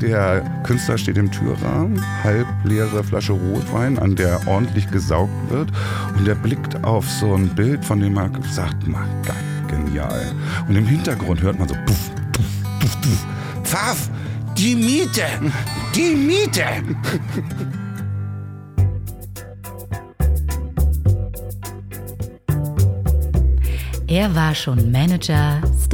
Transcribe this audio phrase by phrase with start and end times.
[0.00, 5.70] Der Künstler steht im Türrahmen, halb leere Flasche Rotwein, an der ordentlich gesaugt wird.
[6.18, 9.34] Und er blickt auf so ein Bild, von dem er sagt, man, geil,
[9.68, 10.26] genial.
[10.68, 13.26] Und im Hintergrund hört man so, puff, puff, puff, puff.
[13.64, 14.10] Pfaff,
[14.56, 15.24] die Miete,
[15.94, 16.64] die Miete.
[24.08, 25.60] Er war schon Manager,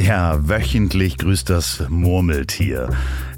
[0.00, 2.88] Ja, wöchentlich grüßt das Murmeltier.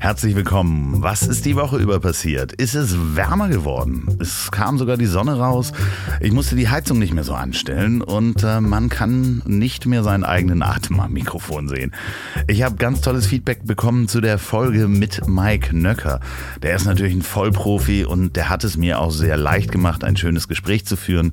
[0.02, 1.00] Herzlich willkommen.
[1.00, 2.50] Was ist die Woche über passiert?
[2.54, 4.18] Ist es wärmer geworden?
[4.18, 5.72] Es kam sogar die Sonne raus.
[6.20, 10.24] Ich musste die Heizung nicht mehr so anstellen und äh, man kann nicht mehr seinen
[10.24, 11.92] eigenen Atem am Mikrofon sehen.
[12.48, 16.18] Ich habe ganz tolles Feedback bekommen zu der Folge mit Mike Nöcker.
[16.62, 20.16] Der ist natürlich ein Vollprofi und der hat es mir auch sehr leicht gemacht, ein
[20.16, 21.32] schönes Gespräch zu führen.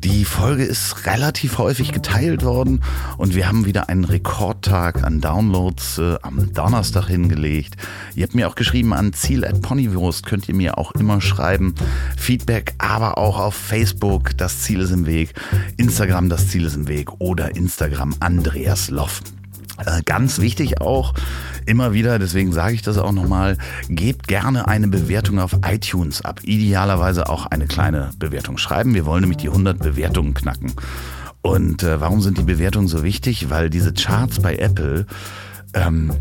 [0.00, 2.82] Die Folge ist relativ häufig geteilt worden
[3.16, 7.78] und wir haben wieder einen Rekordtag an Downloads äh, am Donnerstag hingelegt.
[8.14, 11.74] Ihr habt mir auch geschrieben an Ziel at Ponywurst, könnt ihr mir auch immer schreiben.
[12.16, 15.34] Feedback, aber auch auf Facebook, das Ziel ist im Weg,
[15.76, 19.22] Instagram, das Ziel ist im Weg oder Instagram Andreas Loff.
[19.84, 21.14] Äh, ganz wichtig auch,
[21.66, 26.40] immer wieder, deswegen sage ich das auch nochmal, gebt gerne eine Bewertung auf iTunes ab.
[26.44, 28.94] Idealerweise auch eine kleine Bewertung schreiben.
[28.94, 30.72] Wir wollen nämlich die 100 Bewertungen knacken.
[31.42, 33.50] Und äh, warum sind die Bewertungen so wichtig?
[33.50, 35.06] Weil diese Charts bei Apple
[35.74, 36.12] ähm,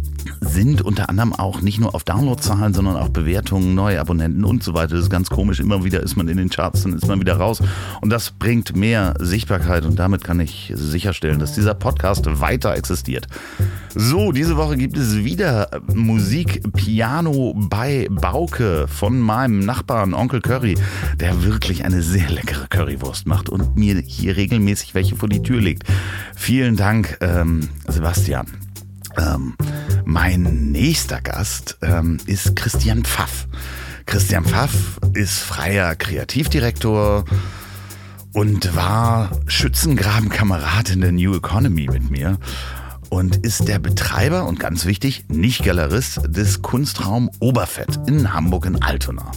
[0.42, 4.74] sind unter anderem auch nicht nur auf Downloadzahlen, sondern auch Bewertungen, neue Abonnenten und so
[4.74, 4.96] weiter.
[4.96, 5.60] Das ist ganz komisch.
[5.60, 7.62] Immer wieder ist man in den Charts, dann ist man wieder raus.
[8.02, 13.28] Und das bringt mehr Sichtbarkeit und damit kann ich sicherstellen, dass dieser Podcast weiter existiert.
[13.96, 20.76] So, diese Woche gibt es wieder Musik Piano bei Bauke von meinem Nachbarn Onkel Curry,
[21.20, 25.62] der wirklich eine sehr leckere Currywurst macht und mir hier regelmäßig welche vor die Tür
[25.62, 25.84] legt.
[26.36, 28.48] Vielen Dank, ähm, Sebastian.
[29.18, 29.56] Ähm,
[30.06, 33.48] mein nächster Gast ähm, ist Christian Pfaff.
[34.06, 37.26] Christian Pfaff ist freier Kreativdirektor
[38.34, 42.38] und war Schützengrabenkamerad in der New Economy mit mir
[43.10, 48.82] und ist der Betreiber und ganz wichtig, nicht Galerist des Kunstraum Oberfett in Hamburg in
[48.82, 49.32] Altona.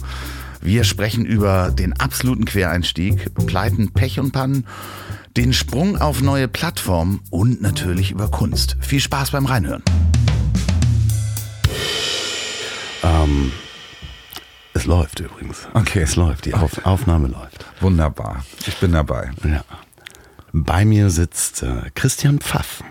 [0.61, 4.65] Wir sprechen über den absoluten Quereinstieg, Pleiten, Pech und Pannen
[5.37, 8.75] den Sprung auf neue Plattformen und natürlich über Kunst.
[8.81, 9.83] Viel Spaß beim Reinhören.
[13.03, 13.51] Ähm,
[14.73, 15.67] es läuft übrigens.
[15.75, 16.01] Okay.
[16.01, 17.65] Es läuft, die Auf Aufnahme läuft.
[17.81, 18.43] Wunderbar.
[18.65, 19.29] Ich bin dabei.
[19.43, 19.63] Ja.
[20.53, 22.83] Bei mir sitzt äh, Christian Pfaff,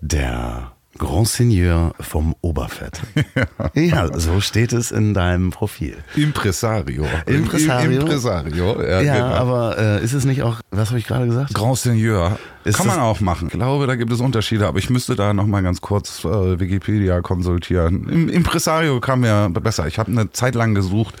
[0.00, 3.00] der Grand Seigneur vom Oberfett.
[3.74, 3.82] Ja.
[4.08, 4.18] ja.
[4.18, 5.96] so steht es in deinem Profil.
[6.14, 7.06] Impresario.
[7.26, 8.00] Impresario.
[8.00, 9.00] Impresario, ja.
[9.00, 9.34] ja genau.
[9.34, 11.54] aber äh, ist es nicht auch, was habe ich gerade gesagt?
[11.54, 12.38] Grand Seigneur.
[12.64, 13.48] Ist Kann man auch machen.
[13.48, 17.20] Ich glaube, da gibt es Unterschiede, aber ich müsste da nochmal ganz kurz äh, Wikipedia
[17.20, 18.08] konsultieren.
[18.08, 19.86] Im Impresario kam mir besser.
[19.86, 21.14] Ich habe eine Zeit lang gesucht,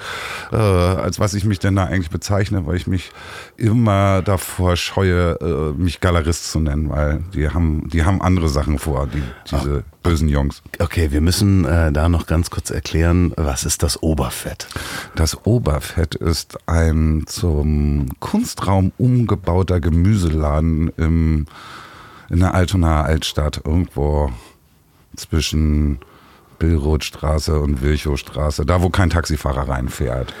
[0.52, 3.10] äh, als was ich mich denn da eigentlich bezeichne, weil ich mich
[3.58, 8.78] immer davor scheue, äh, mich Galerist zu nennen, weil die haben, die haben andere Sachen
[8.78, 9.84] vor, die, diese.
[10.04, 10.62] Bösen Jungs.
[10.78, 14.68] Okay, wir müssen äh, da noch ganz kurz erklären, was ist das Oberfett?
[15.16, 21.46] Das Oberfett ist ein zum Kunstraum umgebauter Gemüseladen im
[22.30, 24.32] in der Altonaer Altstadt, irgendwo
[25.16, 25.98] zwischen
[26.58, 30.32] Billrothstraße und Wilchowstraße, da wo kein Taxifahrer reinfährt.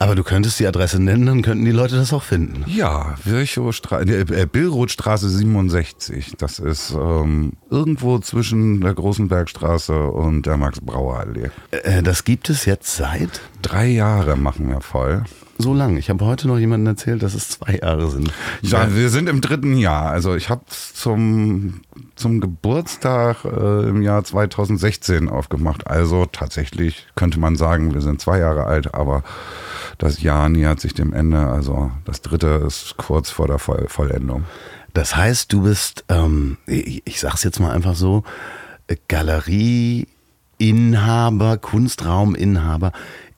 [0.00, 2.64] Aber du könntest die Adresse nennen, dann könnten die Leute das auch finden.
[2.66, 6.36] Ja, Virchowstraße, äh, Billrothstraße 67.
[6.38, 11.50] Das ist ähm, irgendwo zwischen der Großen Bergstraße und der Max-Brauer-Allee.
[11.70, 13.42] Äh, das gibt es jetzt seit?
[13.60, 15.24] Drei Jahre machen wir voll
[15.60, 15.96] so lang.
[15.96, 18.32] Ich habe heute noch jemandem erzählt, dass es zwei Jahre sind.
[18.62, 20.10] Ja, wir sind im dritten Jahr.
[20.10, 21.80] Also ich habe zum,
[22.16, 25.86] zum Geburtstag äh, im Jahr 2016 aufgemacht.
[25.86, 29.22] Also tatsächlich könnte man sagen, wir sind zwei Jahre alt, aber
[29.98, 31.46] das Jahr nähert sich dem Ende.
[31.46, 34.44] Also das dritte ist kurz vor der Voll Vollendung.
[34.92, 38.24] Das heißt, du bist, ähm, ich, ich sag's jetzt mal einfach so,
[39.08, 42.92] Galerieinhaber, Kunstrauminhaber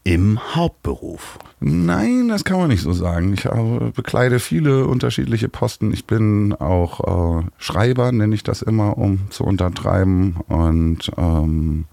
[0.05, 1.39] im Hauptberuf.
[1.61, 3.35] Nein, das kann man nicht so sagen.
[3.35, 5.93] Ich habe, bekleide viele unterschiedliche Posten.
[5.93, 10.37] Ich bin auch äh, Schreiber, nenne ich das immer, um zu untertreiben.
[10.49, 11.85] Und ähm,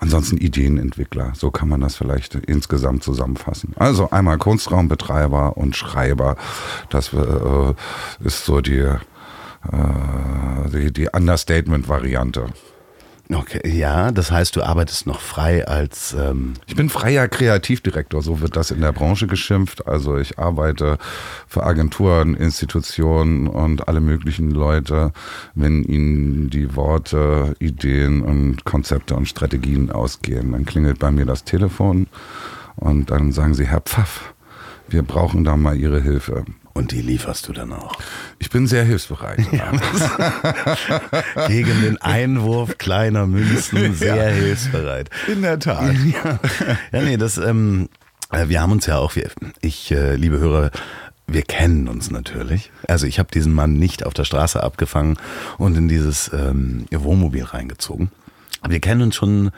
[0.00, 1.32] ansonsten Ideenentwickler.
[1.34, 3.74] So kann man das vielleicht insgesamt zusammenfassen.
[3.76, 6.36] Also einmal Kunstraumbetreiber und Schreiber.
[6.88, 7.74] Das äh,
[8.24, 8.98] ist so die, äh,
[10.72, 12.46] die, die Understatement-Variante.
[13.32, 16.14] Okay, ja, das heißt, du arbeitest noch frei als.
[16.18, 19.88] Ähm ich bin freier Kreativdirektor, so wird das in der Branche geschimpft.
[19.88, 20.98] Also ich arbeite
[21.48, 25.12] für Agenturen, Institutionen und alle möglichen Leute,
[25.54, 30.52] wenn ihnen die Worte, Ideen und Konzepte und Strategien ausgehen.
[30.52, 32.06] Dann klingelt bei mir das Telefon
[32.76, 34.34] und dann sagen sie, Herr Pfaff,
[34.88, 36.44] wir brauchen da mal Ihre Hilfe.
[36.76, 37.98] Und die lieferst du dann auch.
[38.38, 39.40] Ich bin sehr hilfsbereit.
[39.50, 39.72] Ja.
[41.48, 44.24] Gegen den Einwurf kleiner Münzen sehr ja.
[44.24, 45.08] hilfsbereit.
[45.26, 45.94] In der Tat.
[46.04, 46.38] Ja,
[46.92, 47.88] ja nee, das, ähm,
[48.30, 49.14] äh, wir haben uns ja auch,
[49.62, 50.70] ich, äh, liebe Hörer,
[51.26, 52.70] wir kennen uns natürlich.
[52.86, 55.16] Also ich habe diesen Mann nicht auf der Straße abgefangen
[55.56, 58.10] und in dieses ähm, Wohnmobil reingezogen.
[58.68, 59.50] Wir kennen uns schon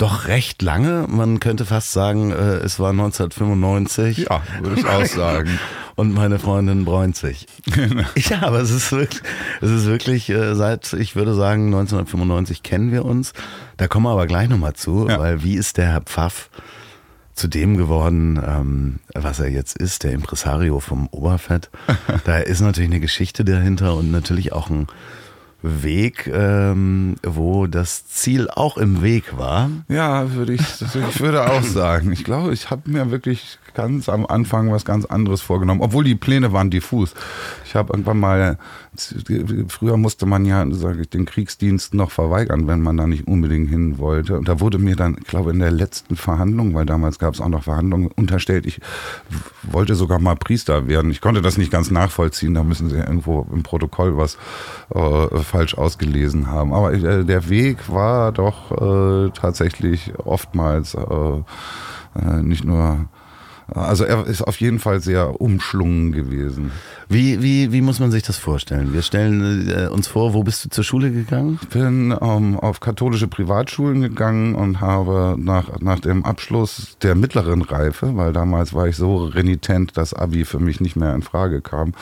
[0.00, 1.06] doch recht lange.
[1.08, 4.18] Man könnte fast sagen, äh, es war 1995.
[4.18, 5.58] Ja, würde ich auch sagen
[5.94, 7.46] und meine Freundin bräunt sich.
[7.66, 8.04] Genau.
[8.16, 9.22] ja, aber es ist wirklich,
[9.60, 13.32] es ist wirklich äh, seit, ich würde sagen, 1995 kennen wir uns.
[13.76, 15.18] Da kommen wir aber gleich nochmal zu, ja.
[15.18, 16.48] weil wie ist der Herr Pfaff
[17.34, 21.70] zu dem geworden, ähm, was er jetzt ist, der Impresario vom Oberfett.
[22.24, 24.86] da ist natürlich eine Geschichte dahinter und natürlich auch ein
[25.62, 29.70] Weg, ähm, wo das Ziel auch im Weg war.
[29.88, 32.12] Ja, würde ich, ich würde auch sagen.
[32.12, 36.14] Ich glaube, ich habe mir wirklich ganz am Anfang was ganz anderes vorgenommen, obwohl die
[36.14, 37.14] Pläne waren diffus.
[37.64, 38.58] Ich habe irgendwann mal,
[39.68, 43.68] früher musste man ja, sage ich, den Kriegsdienst noch verweigern, wenn man da nicht unbedingt
[43.70, 44.38] hin wollte.
[44.38, 47.40] Und da wurde mir dann, ich glaube, in der letzten Verhandlung, weil damals gab es
[47.40, 48.80] auch noch Verhandlungen, unterstellt, ich
[49.62, 51.10] wollte sogar mal Priester werden.
[51.10, 54.36] Ich konnte das nicht ganz nachvollziehen, da müssen sie irgendwo im Protokoll was
[54.94, 56.72] äh, falsch ausgelesen haben.
[56.72, 61.42] Aber äh, der Weg war doch äh, tatsächlich oftmals äh,
[62.16, 63.08] äh, nicht nur
[63.74, 66.72] also er ist auf jeden Fall sehr umschlungen gewesen.
[67.08, 68.92] Wie, wie, wie muss man sich das vorstellen?
[68.92, 71.58] Wir stellen äh, uns vor, wo bist du zur Schule gegangen?
[71.62, 77.62] Ich bin ähm, auf katholische Privatschulen gegangen und habe nach, nach dem Abschluss der mittleren
[77.62, 81.60] Reife, weil damals war ich so renitent, dass Abi für mich nicht mehr in Frage
[81.60, 81.94] kam,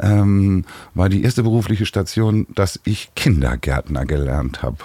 [0.00, 0.64] ähm,
[0.94, 4.76] war die erste berufliche Station, dass ich Kindergärtner gelernt habe.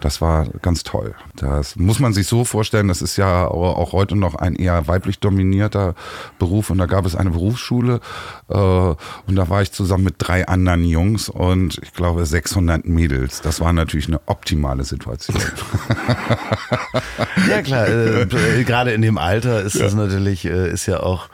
[0.00, 1.14] Das war ganz toll.
[1.36, 5.18] Das muss man sich so vorstellen, das ist ja auch heute noch ein eher weiblich
[5.18, 5.94] dominierter
[6.38, 8.00] Beruf und da gab es eine Berufsschule
[8.48, 8.96] äh, und
[9.28, 13.42] da war ich zusammen mit drei anderen Jungs und ich glaube 600 Mädels.
[13.42, 15.38] Das war natürlich eine optimale Situation.
[17.48, 18.26] ja klar, äh,
[18.64, 19.84] gerade in dem Alter ist ja.
[19.84, 21.28] das natürlich, äh, ist ja auch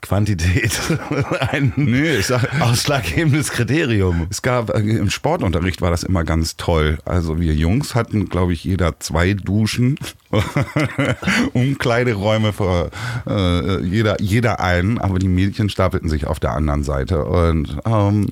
[0.00, 0.80] Quantität
[1.50, 4.26] ein nee, sag, ausschlaggebendes Kriterium.
[4.30, 6.98] Es gab äh, im Sportunterricht war das immer ganz toll.
[7.04, 9.98] Also wir Jungs hatten, glaube ich, jeder zwei Duschen,
[11.52, 12.90] Umkleideräume für
[13.26, 18.28] äh, jeder jeder einen, aber die Mädchen stapelten sich auf der anderen Seite und ähm,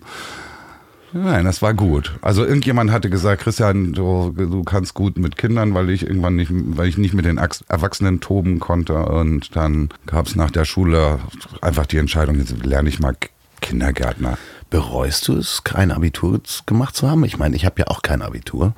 [1.13, 2.19] Nein, das war gut.
[2.21, 6.51] Also irgendjemand hatte gesagt, Christian, du, du kannst gut mit Kindern, weil ich irgendwann nicht,
[6.53, 8.95] weil ich nicht mit den Erwachsenen toben konnte.
[8.97, 11.21] Und dann gab es nach der Schule
[11.61, 13.17] einfach die Entscheidung, jetzt lerne ich mal
[13.61, 14.39] Kindergärtner.
[14.69, 17.25] Bereust du es, kein Abitur gemacht zu haben?
[17.25, 18.75] Ich meine, ich habe ja auch kein Abitur.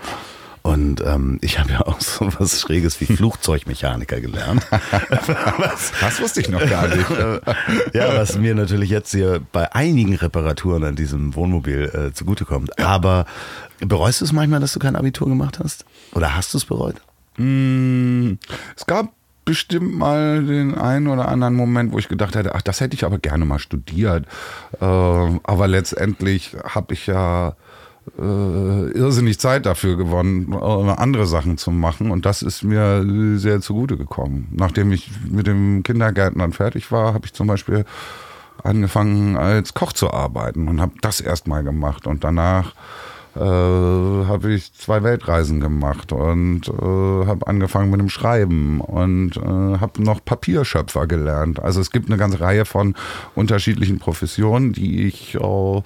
[0.63, 4.67] Und ähm, ich habe ja auch so was Schräges wie Flugzeugmechaniker gelernt.
[4.71, 7.09] was, das wusste ich noch gar nicht.
[7.95, 12.79] ja, was mir natürlich jetzt hier bei einigen Reparaturen an diesem Wohnmobil äh, zugutekommt.
[12.79, 13.27] Aber
[13.81, 15.85] bereust du es manchmal, dass du kein Abitur gemacht hast?
[16.13, 16.97] Oder hast du es bereut?
[17.37, 18.35] Mm,
[18.77, 19.13] es gab
[19.45, 23.05] bestimmt mal den einen oder anderen Moment, wo ich gedacht hätte, ach, das hätte ich
[23.05, 24.27] aber gerne mal studiert.
[24.79, 27.57] Äh, aber letztendlich habe ich ja
[28.19, 32.11] äh, irrsinnig Zeit dafür gewonnen, andere Sachen zu machen.
[32.11, 33.05] Und das ist mir
[33.39, 34.49] sehr zugute gekommen.
[34.53, 37.85] Nachdem ich mit dem Kindergärten dann fertig war, habe ich zum Beispiel
[38.63, 42.07] angefangen als Koch zu arbeiten und habe das erstmal gemacht.
[42.07, 42.75] Und danach
[43.37, 49.79] äh, habe ich zwei Weltreisen gemacht und äh, habe angefangen mit dem Schreiben und äh,
[49.79, 51.61] habe noch Papierschöpfer gelernt.
[51.61, 52.95] Also es gibt eine ganze Reihe von
[53.35, 55.83] unterschiedlichen Professionen, die ich äh,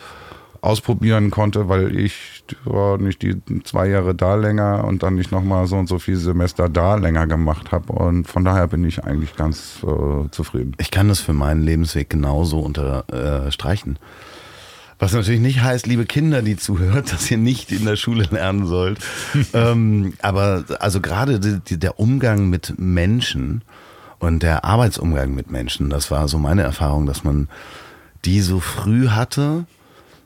[0.63, 5.67] ausprobieren konnte, weil ich war nicht die zwei Jahre da länger und dann nicht nochmal
[5.67, 7.93] so und so viele Semester da länger gemacht habe.
[7.93, 10.75] Und von daher bin ich eigentlich ganz äh, zufrieden.
[10.79, 13.99] Ich kann das für meinen Lebensweg genauso unterstreichen.
[15.01, 18.67] Was natürlich nicht heißt, liebe Kinder, die zuhört, dass ihr nicht in der Schule lernen
[18.67, 19.01] sollt.
[19.53, 23.63] ähm, aber also gerade die, der Umgang mit Menschen
[24.21, 27.49] Und der Arbeitsumgang mit Menschen, das war so meine Erfahrung, dass man
[28.25, 29.65] die so früh hatte.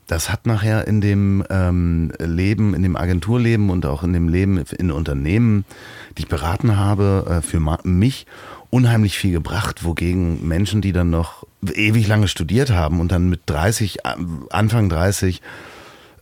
[0.07, 4.59] Das hat nachher in dem ähm, Leben, in dem Agenturleben und auch in dem Leben
[4.59, 5.65] in Unternehmen,
[6.17, 8.27] die ich beraten habe, äh, für mich
[8.71, 11.45] unheimlich viel gebracht, wogegen Menschen, die dann noch
[11.75, 14.15] ewig lange studiert haben und dann mit 30, äh,
[14.51, 15.43] Anfang 30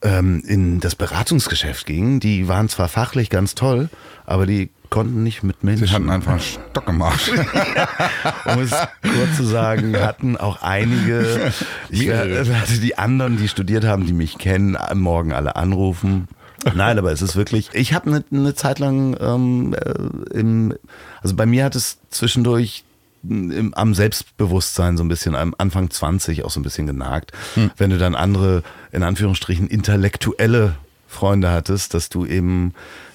[0.03, 3.91] ähm, in das Beratungsgeschäft gingen, die waren zwar fachlich ganz toll,
[4.25, 5.89] aber die konnten nicht mit Menschen.
[5.89, 7.29] Sie hatten einfach einen Stock im Arsch.
[8.45, 8.71] um es
[9.03, 11.53] kurz zu sagen, hatten auch einige,
[11.91, 16.29] ich werde die anderen, die studiert haben, die mich kennen, morgen alle anrufen.
[16.77, 20.75] Nein, aber es ist wirklich, ich habe eine, eine Zeit lang ähm, äh, im,
[21.21, 22.85] also bei mir hat es zwischendurch
[23.29, 27.33] im, am Selbstbewusstsein so ein bisschen, am Anfang 20 auch so ein bisschen genagt.
[27.55, 27.73] Hm.
[27.77, 30.77] Wenn du dann andere, in Anführungsstrichen, intellektuelle
[31.09, 32.75] Freunde hattest, dass du eben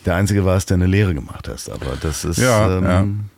[0.09, 1.69] der Einzige warst, der eine Lehre gemacht hast.
[1.69, 3.29] Aber das ist ja, ähm,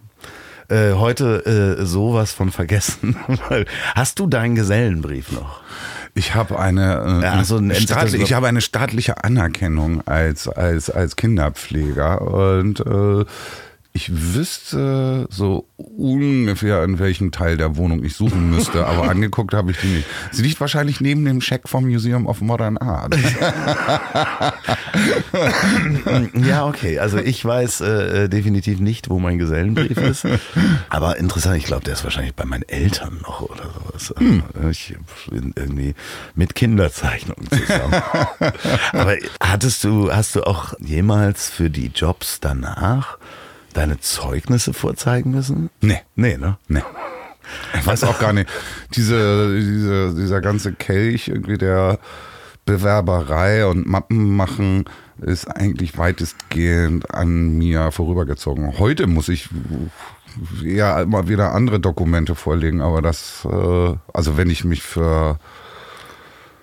[0.69, 0.75] ja.
[0.75, 3.17] Äh, heute äh, sowas von vergessen.
[3.95, 5.59] hast du deinen Gesellenbrief noch?
[6.13, 10.89] Ich habe eine, äh, ja, also ein staatlich, ich habe eine staatliche Anerkennung als als
[10.89, 13.25] als Kinderpfleger und äh,
[13.93, 19.71] ich wüsste so ungefähr, in welchem Teil der Wohnung ich suchen müsste, aber angeguckt habe
[19.71, 20.07] ich die nicht.
[20.31, 23.13] Sie liegt wahrscheinlich neben dem Scheck vom Museum of Modern Art.
[26.33, 26.99] ja, okay.
[26.99, 30.25] Also ich weiß äh, definitiv nicht, wo mein Gesellenbrief ist.
[30.89, 34.13] Aber interessant, ich glaube, der ist wahrscheinlich bei meinen Eltern noch oder sowas.
[34.17, 34.43] Hm.
[34.69, 34.95] Ich
[35.29, 35.95] bin irgendwie
[36.33, 38.01] mit Kinderzeichnungen zusammen.
[38.93, 43.17] aber hattest du, hast du auch jemals für die Jobs danach
[43.73, 45.69] deine Zeugnisse vorzeigen müssen?
[45.81, 46.01] Nee.
[46.15, 46.57] Nee, ne?
[46.67, 46.83] Nee.
[47.77, 48.49] Ich weiß auch gar nicht.
[48.95, 51.99] Diese, diese, dieser ganze Kelch irgendwie der
[52.65, 54.85] Bewerberei und Mappen machen
[55.21, 58.77] ist eigentlich weitestgehend an mir vorübergezogen.
[58.79, 59.49] Heute muss ich
[60.63, 65.37] ja immer wieder andere Dokumente vorlegen, aber das, äh, also wenn ich mich für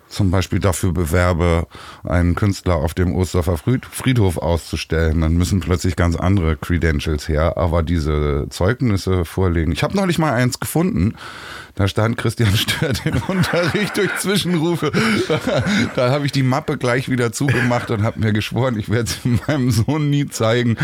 [0.08, 1.66] zum Beispiel dafür bewerbe,
[2.04, 7.82] einen Künstler auf dem Osterfer Friedhof auszustellen, dann müssen plötzlich ganz andere Credentials her, aber
[7.82, 9.72] diese Zeugnisse vorlegen.
[9.72, 11.14] Ich habe neulich mal eins gefunden.
[11.74, 14.90] Da stand Christian stört den Unterricht durch Zwischenrufe.
[15.28, 15.62] Da,
[15.94, 19.38] da habe ich die Mappe gleich wieder zugemacht und habe mir geschworen, ich werde sie
[19.46, 20.76] meinem Sohn nie zeigen.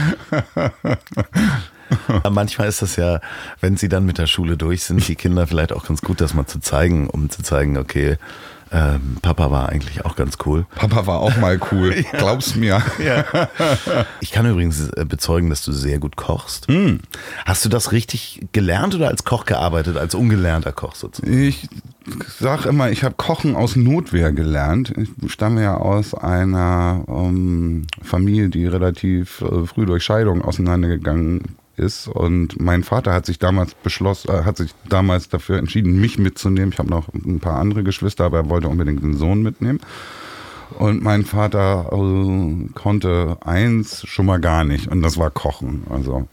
[2.31, 3.21] Manchmal ist das ja,
[3.61, 6.35] wenn sie dann mit der Schule durch sind, die Kinder vielleicht auch ganz gut, das
[6.35, 8.17] mal zu zeigen, um zu zeigen, okay,
[8.73, 10.67] ähm, Papa war eigentlich auch ganz cool.
[10.75, 12.19] Papa war auch mal cool, ja.
[12.19, 12.83] glaub's mir.
[13.05, 13.25] Ja.
[14.21, 16.69] Ich kann übrigens äh, bezeugen, dass du sehr gut kochst.
[16.69, 16.97] Mm.
[17.45, 21.41] Hast du das richtig gelernt oder als Koch gearbeitet, als ungelernter Koch sozusagen?
[21.43, 21.69] Ich
[22.39, 24.93] sag immer, ich habe Kochen aus Notwehr gelernt.
[24.97, 32.09] Ich stamme ja aus einer ähm, Familie, die relativ äh, früh durch Scheidung auseinandergegangen ist.
[32.09, 36.71] Und mein Vater hat sich damals beschlossen, äh, hat sich damals dafür entschieden, mich mitzunehmen.
[36.73, 39.81] Ich habe noch ein paar andere Geschwister, aber er wollte unbedingt den Sohn mitnehmen.
[40.79, 45.85] Und mein Vater äh, konnte eins schon mal gar nicht, und das war Kochen.
[45.91, 46.27] Also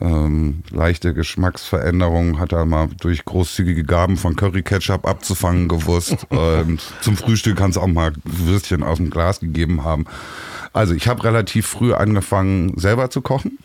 [0.00, 6.26] ähm, leichte Geschmacksveränderungen hat er mal durch großzügige Gaben von Curry Ketchup abzufangen gewusst.
[6.30, 10.04] und zum Frühstück kann es auch mal Würstchen aus dem Glas gegeben haben.
[10.72, 13.58] Also ich habe relativ früh angefangen, selber zu kochen.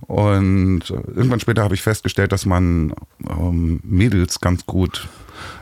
[0.00, 2.94] Und irgendwann später habe ich festgestellt, dass man
[3.28, 5.08] ähm, Mädels ganz gut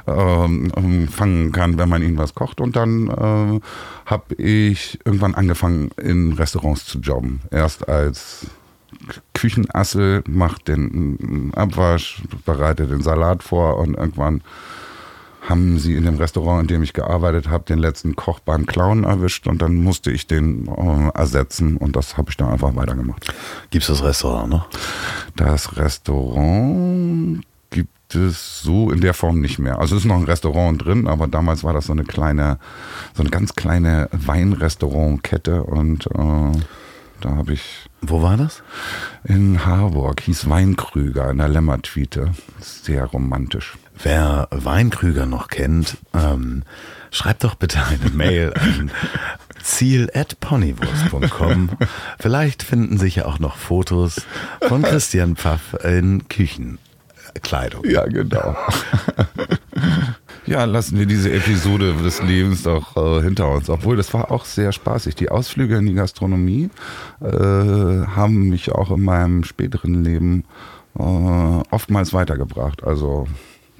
[0.06, 2.60] ähm, fangen kann, wenn man ihnen was kocht.
[2.60, 3.60] Und dann äh,
[4.06, 7.40] habe ich irgendwann angefangen, in Restaurants zu jobben.
[7.50, 8.46] Erst als
[9.34, 14.42] Küchenassel, macht den Abwasch, bereite den Salat vor und irgendwann
[15.48, 19.04] haben sie in dem Restaurant, in dem ich gearbeitet habe, den letzten Koch beim Clown
[19.04, 23.32] erwischt und dann musste ich den äh, ersetzen und das habe ich dann einfach weitergemacht.
[23.70, 24.68] Gibt es das Restaurant noch?
[25.36, 29.78] Das Restaurant gibt es so in der Form nicht mehr.
[29.78, 32.58] Also es ist noch ein Restaurant drin, aber damals war das so eine kleine,
[33.14, 36.58] so eine ganz kleine Weinrestaurantkette und äh,
[37.20, 37.88] da habe ich.
[38.02, 38.62] Wo war das?
[39.24, 42.32] In Harburg, hieß Weinkrüger in der Lämmertwiete.
[42.60, 43.76] Sehr romantisch.
[44.02, 46.62] Wer Weinkrüger noch kennt, ähm,
[47.10, 48.90] schreibt doch bitte eine Mail an
[49.62, 51.70] ziel at ponywurst.com.
[52.20, 54.22] Vielleicht finden sich ja auch noch Fotos
[54.62, 57.84] von Christian Pfaff in Küchenkleidung.
[57.84, 58.56] Ja, genau.
[60.46, 63.70] Ja, lassen wir diese Episode des Lebens doch äh, hinter uns.
[63.70, 65.14] Obwohl, das war auch sehr spaßig.
[65.14, 66.68] Die Ausflüge in die Gastronomie
[67.22, 70.44] äh, haben mich auch in meinem späteren Leben
[70.98, 72.84] äh, oftmals weitergebracht.
[72.84, 73.26] Also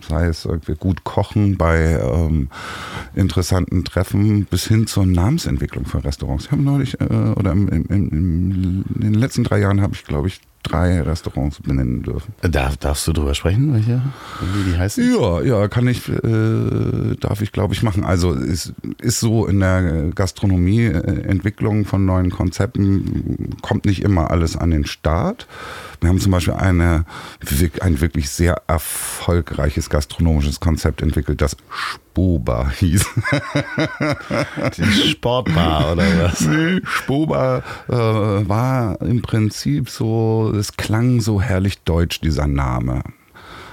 [0.09, 2.49] sei es irgendwie gut kochen bei ähm,
[3.15, 6.47] interessanten Treffen bis hin zur Namensentwicklung von Restaurants.
[6.47, 10.05] Ich habe neulich, äh, oder im, im, im, in den letzten drei Jahren habe ich,
[10.05, 12.35] glaube ich, drei Restaurants benennen dürfen.
[12.41, 14.03] Darf, darfst du drüber sprechen, welche,
[14.41, 15.15] wie die heißen?
[15.15, 18.03] Ja, ja, kann ich, äh, darf ich glaube ich machen.
[18.03, 24.57] Also es ist so in der Gastronomie, Entwicklung von neuen Konzepten kommt nicht immer alles
[24.57, 25.47] an den Start.
[26.05, 27.07] Wir haben zum Beispiel eine,
[27.81, 33.07] ein wirklich sehr erfolgreiches gastronomisches Konzept entwickelt, das Spoba hieß.
[34.77, 36.43] Die Sportbar oder was?
[36.43, 43.03] Nee, Spoba äh, war im Prinzip so, es klang so herrlich deutsch, dieser Name.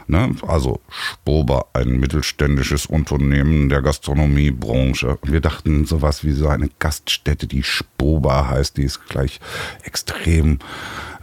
[0.07, 0.35] Ne?
[0.47, 5.17] Also Spoba, ein mittelständisches Unternehmen der Gastronomiebranche.
[5.23, 9.39] Wir dachten sowas wie so eine Gaststätte, die Spoba heißt, die ist gleich
[9.83, 10.59] extrem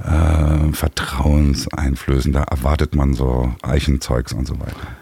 [0.02, 2.35] äh, vertrauenseinflößend.
[2.35, 4.97] Da erwartet man so Eichenzeugs und so weiter.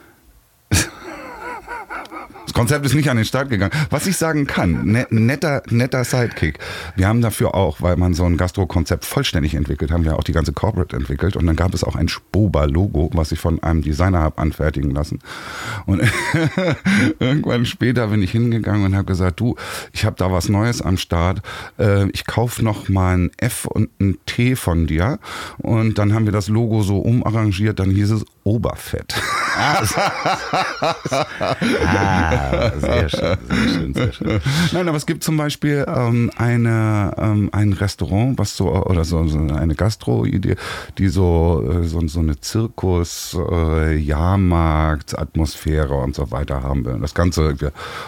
[2.47, 3.73] Das Konzept ist nicht an den Start gegangen.
[3.91, 6.61] Was ich sagen kann, ne, netter, netter Sidekick.
[6.95, 10.33] Wir haben dafür auch, weil man so ein Gastro-Konzept vollständig entwickelt, haben wir auch die
[10.33, 14.21] ganze Corporate entwickelt und dann gab es auch ein Spoba-Logo, was ich von einem Designer
[14.21, 15.19] habe anfertigen lassen.
[15.87, 16.03] Und
[17.19, 19.57] irgendwann später bin ich hingegangen und habe gesagt, du,
[19.93, 21.43] ich habe da was Neues am Start.
[21.81, 25.19] Äh, ich kaufe noch mal ein F und ein T von dir.
[25.59, 29.21] Und dann haben wir das Logo so umarrangiert, dann hieß es Oberfett.
[29.59, 29.83] Ah,
[31.85, 32.36] ah,
[32.79, 34.41] sehr schön, sehr schön, sehr schön.
[34.73, 39.27] Nein, aber es gibt zum Beispiel ähm, eine, ähm, ein Restaurant, was so, oder so,
[39.29, 40.57] so eine Gastro-Idee,
[40.99, 46.99] die so, äh, so, so eine Zirkus, äh, Jahrmarkt, Atmosphäre und so weiter haben will.
[47.01, 47.57] Das Ganze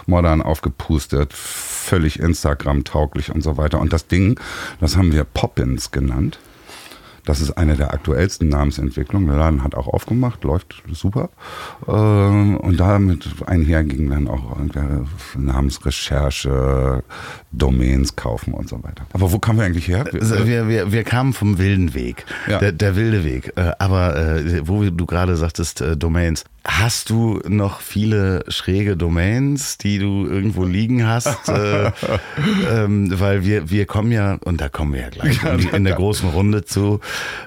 [0.06, 3.80] modern aufgepustet, völlig Instagram-tauglich und so weiter.
[3.80, 4.38] Und das Ding,
[4.80, 6.38] das haben wir Poppins genannt.
[7.28, 9.28] Das ist eine der aktuellsten Namensentwicklungen.
[9.28, 11.28] Der Laden hat auch aufgemacht, läuft super.
[11.86, 14.56] Ähm, und damit einher ging dann auch
[15.36, 17.02] Namensrecherche,
[17.52, 19.06] Domains kaufen und so weiter.
[19.12, 20.06] Aber wo kamen wir eigentlich her?
[20.12, 22.58] Also wir, wir, wir kamen vom wilden Weg, Ja.
[22.60, 23.52] der, der wilde Weg.
[23.56, 29.78] Äh, Aber äh, wo du gerade sagtest, äh, Domains, hast du noch viele schräge Domains,
[29.78, 31.28] die du irgendwo liegen hast?
[31.48, 31.90] Äh,
[32.70, 35.94] ähm, weil wir, wir kommen ja, und da kommen wir ja gleich in, in der
[35.94, 37.00] großen Runde zu,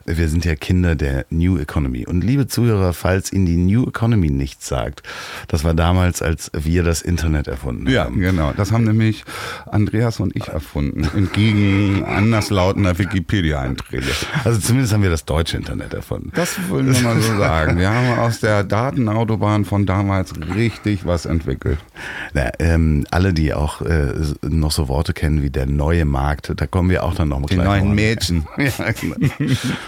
[0.06, 2.06] wir sind ja Kinder der New Economy.
[2.06, 5.04] Und liebe Zuhörer, falls Ihnen die New Economy nichts sagt,
[5.48, 8.20] das war damals, als wir das Internet erfunden Ja, haben.
[8.20, 8.54] genau.
[8.58, 9.24] Das haben nämlich
[9.70, 11.08] Andreas und ich erfunden.
[11.16, 14.08] Entgegen anderslautender Wikipedia-Einträge.
[14.44, 16.32] Also zumindest haben wir das deutsche Internet erfunden.
[16.36, 17.78] Das wollen wir mal so sagen.
[17.78, 18.64] Wir haben aus der
[19.12, 21.78] Datenautobahn von damals richtig was entwickelt.
[22.34, 26.66] Na, ähm, alle, die auch äh, noch so Worte kennen wie der neue Markt, da
[26.68, 27.96] kommen wir auch dann noch mal Die gleich neuen.
[27.96, 28.48] Mädchen.
[28.58, 29.16] Ja, genau.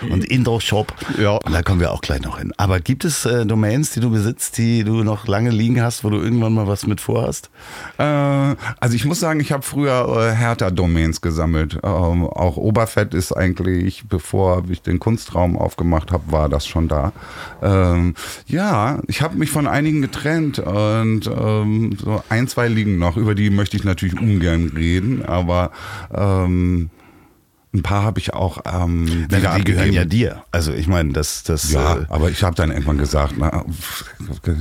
[0.10, 1.40] Und Intro-Shop, Ja.
[1.40, 2.52] da kommen wir auch gleich noch hin.
[2.58, 6.10] Aber gibt es äh, Domains, die du besitzt, die du noch lange liegen hast, wo
[6.10, 7.50] du irgendwann mal was mit vorhast?
[7.98, 11.76] Äh, also ich muss sagen, ich habe früher äh, Hertha-Domains gesammelt.
[11.84, 17.14] Ähm, auch Oberfett ist eigentlich, bevor ich den Kunstraum aufgemacht habe, war das schon da.
[17.62, 18.16] Ähm,
[18.48, 23.18] ja, ich habe mich von einigen getrennt und ähm, so ein, zwei liegen noch.
[23.18, 25.72] Über die möchte ich natürlich ungern reden, aber
[26.14, 26.90] ähm,
[27.74, 30.44] ein paar habe ich auch ähm, wieder die gehören ja dir.
[30.52, 33.66] Also ich meine, das, das Ja, äh, aber ich habe dann irgendwann gesagt, na,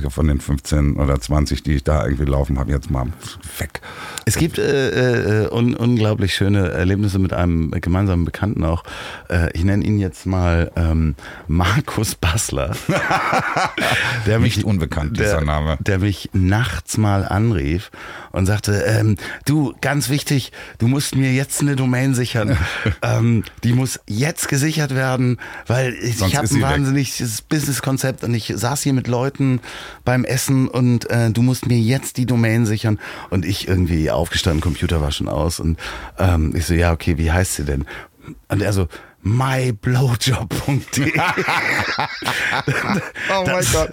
[0.09, 3.05] von den 15 oder 20, die ich da irgendwie laufen habe, jetzt mal
[3.59, 3.81] weg.
[4.25, 8.83] Es gibt äh, äh, un unglaublich schöne Erlebnisse mit einem gemeinsamen Bekannten auch.
[9.29, 11.15] Äh, ich nenne ihn jetzt mal ähm,
[11.47, 12.75] Markus Bassler.
[14.25, 15.77] der Nicht unbekannt, dieser der, Name.
[15.81, 17.91] Der mich nachts mal anrief
[18.31, 22.57] und sagte, ähm, du, ganz wichtig, du musst mir jetzt eine Domain sichern.
[23.03, 25.37] ähm, die muss jetzt gesichert werden,
[25.67, 29.59] weil ich, ich habe ein wahnsinniges Businesskonzept und ich saß hier mit Leuten
[30.05, 32.99] beim Essen und äh, du musst mir jetzt die Domain sichern.
[33.29, 35.77] Und ich irgendwie aufgestanden, Computer war schon aus und
[36.17, 37.85] ähm, ich so, ja, okay, wie heißt sie denn?
[38.47, 38.87] Und er so,
[39.23, 41.13] myblowjob.de.
[43.31, 43.89] Oh mein Gott.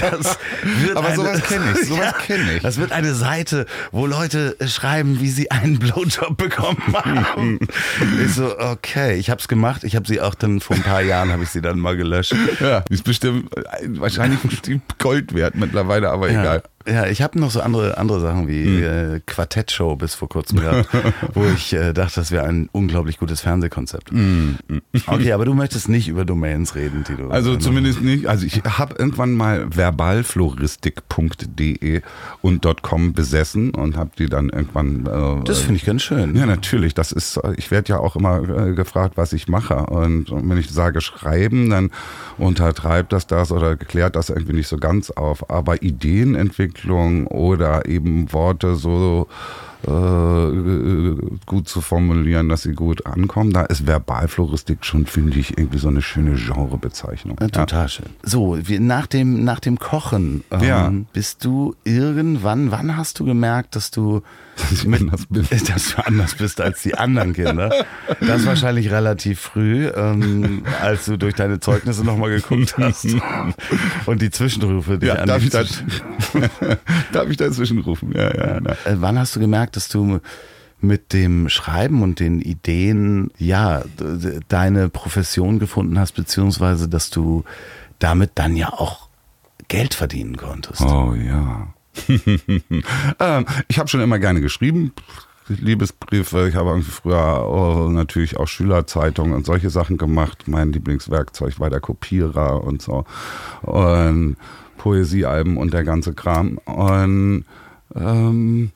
[0.00, 2.62] Das wird Aber eine, sowas kenn ich, sowas kenn ich.
[2.62, 7.58] Das wird eine Seite, wo Leute schreiben, wie sie einen Blowjob bekommen haben.
[8.24, 9.84] ich so, okay, ich habe es gemacht.
[9.84, 12.34] Ich habe sie auch dann vor ein paar Jahren habe ich sie dann mal gelöscht.
[12.60, 13.62] Ja, die ist bestimmt äh,
[14.00, 16.62] wahrscheinlich bestimmt Gold wert mittlerweile, aber Ja, egal.
[16.90, 18.82] Ja ich habe noch so andere, andere Sachen wie Hm.
[19.16, 20.88] äh, Quartettshow bis vor kurzem gehabt,
[21.34, 24.10] wo ich äh, dachte, das wäre ein unglaublich gutes Fernsehkonzept.
[25.06, 27.16] Okay, aber du möchtest nicht über Domains reden, du.
[27.16, 27.30] Hm.
[27.32, 28.26] Also zumindest nicht.
[28.26, 32.02] Also ich habe irgendwann mal verbalfloristik.de
[32.42, 35.06] und .com besessen und habe die dann irgendwann.
[35.06, 36.34] Äh, Das finde ich ganz schön.
[36.36, 36.94] Ja, natürlich.
[36.94, 39.76] Das ist, ich werde ja auch immer äh, gefragt, was ich mache.
[39.86, 41.90] Und, und wenn ich sage schreiben, dann
[42.38, 45.50] untertreibt das das oder klärt das irgendwie nicht so ganz auf.
[45.50, 45.82] Aber
[46.78, 49.28] Ideenentwicklung oder eben Worte so
[49.86, 51.14] äh,
[51.46, 53.52] gut zu formulieren, dass sie gut ankommen.
[53.52, 57.38] Da ist Verbalfloristik schon, finde ich, irgendwie so eine schöne Genrebezeichnung.
[57.38, 57.88] Äh, total ja.
[57.88, 58.06] schön.
[58.22, 60.92] So, wie, nach, dem, nach dem Kochen ähm, ja.
[61.12, 64.22] bist du irgendwann, wann hast du gemerkt, dass du
[64.58, 65.68] dass, anders bist.
[65.70, 67.86] dass du anders bist als die anderen Kinder?
[68.20, 73.06] Das wahrscheinlich relativ früh, ähm, als du durch deine Zeugnisse nochmal geguckt hast
[74.06, 75.64] und die Zwischenrufe dich ja, darf ich, da,
[77.12, 78.12] darf ich da zwischenrufen?
[78.12, 78.56] Ja, ja.
[78.58, 80.20] Äh, wann hast du gemerkt, dass du
[80.80, 83.82] mit dem Schreiben und den Ideen, ja,
[84.48, 87.44] deine Profession gefunden hast, beziehungsweise dass du
[87.98, 89.08] damit dann ja auch
[89.66, 90.82] Geld verdienen konntest.
[90.82, 91.68] Oh ja.
[93.20, 94.92] ähm, ich habe schon immer gerne geschrieben.
[95.48, 96.48] Liebesbriefe.
[96.48, 100.46] Ich habe irgendwie früher oh, natürlich auch Schülerzeitungen und solche Sachen gemacht.
[100.46, 103.04] Mein Lieblingswerkzeug war der Kopierer und so.
[103.62, 104.36] Und
[104.76, 106.58] Poesiealben und der ganze Kram.
[106.66, 107.44] Und
[107.94, 108.70] ähm,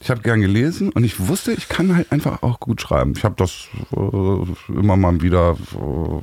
[0.00, 3.14] ich habe gern gelesen und ich wusste, ich kann halt einfach auch gut schreiben.
[3.16, 6.20] Ich habe das äh, immer mal wieder äh,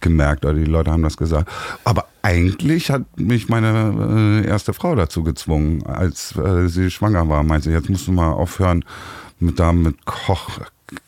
[0.00, 1.50] gemerkt oder die Leute haben das gesagt.
[1.84, 7.42] Aber eigentlich hat mich meine äh, erste Frau dazu gezwungen, als äh, sie schwanger war.
[7.42, 8.84] Meinte, jetzt musst du mal aufhören
[9.40, 10.60] mit da mit Koch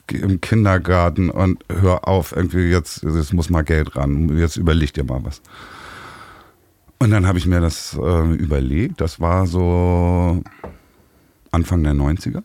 [0.08, 4.36] im Kindergarten und hör auf, irgendwie jetzt, jetzt muss mal Geld ran.
[4.36, 5.40] Jetzt überleg dir mal was.
[6.98, 9.00] Und dann habe ich mir das äh, überlegt.
[9.00, 10.42] Das war so
[11.50, 12.42] Anfang der 90er.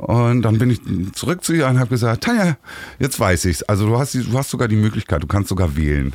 [0.00, 0.80] Und dann bin ich
[1.12, 2.56] zurück zu ihr und habe gesagt, Tanja,
[2.98, 3.62] jetzt weiß ich's.
[3.64, 6.14] Also du hast, du hast sogar die Möglichkeit, du kannst sogar wählen.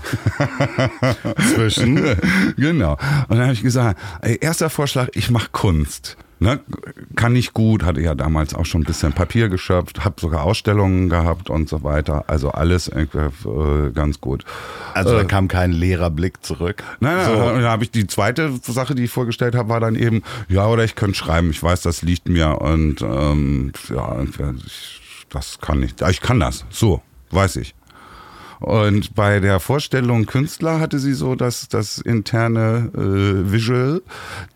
[1.53, 1.95] Zwischen.
[2.57, 2.93] genau.
[3.27, 6.17] Und dann habe ich gesagt, ey, erster Vorschlag, ich mache Kunst.
[6.37, 6.59] Ne,
[7.15, 11.07] kann nicht gut, hatte ja damals auch schon ein bisschen Papier geschöpft, habe sogar Ausstellungen
[11.07, 12.25] gehabt und so weiter.
[12.27, 13.07] Also alles äh,
[13.93, 14.43] ganz gut.
[14.93, 16.83] Also da äh, kam kein leerer Blick zurück.
[16.99, 17.35] Nein, nein, so.
[17.35, 20.83] dann habe ich die zweite Sache, die ich vorgestellt habe, war dann eben, ja, oder
[20.83, 25.93] ich könnte schreiben, ich weiß, das liegt mir und ähm, ja, ich, das kann ich.
[26.09, 26.65] Ich kann das.
[26.69, 27.75] So, weiß ich.
[28.65, 34.01] Und bei der Vorstellung Künstler hatte sie so das, das interne äh, Visual.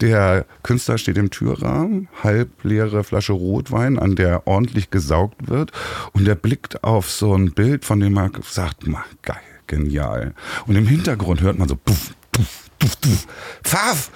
[0.02, 5.74] Der Künstler steht im Türrahmen, halb leere Flasche Rotwein, an der ordentlich gesaugt wird.
[6.12, 8.86] Und er blickt auf so ein Bild, von dem er sagt,
[9.22, 10.34] geil, genial.
[10.66, 13.28] Und im Hintergrund hört man so, puff, puff, puff, puff.
[13.64, 14.10] Pfaff,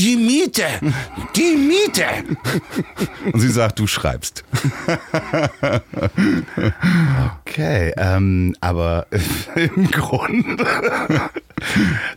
[0.00, 0.64] die Miete,
[1.36, 2.06] die Miete.
[3.32, 4.44] Und sie sagt, du schreibst.
[7.42, 9.06] Okay, ähm, aber
[9.54, 10.64] im Grunde,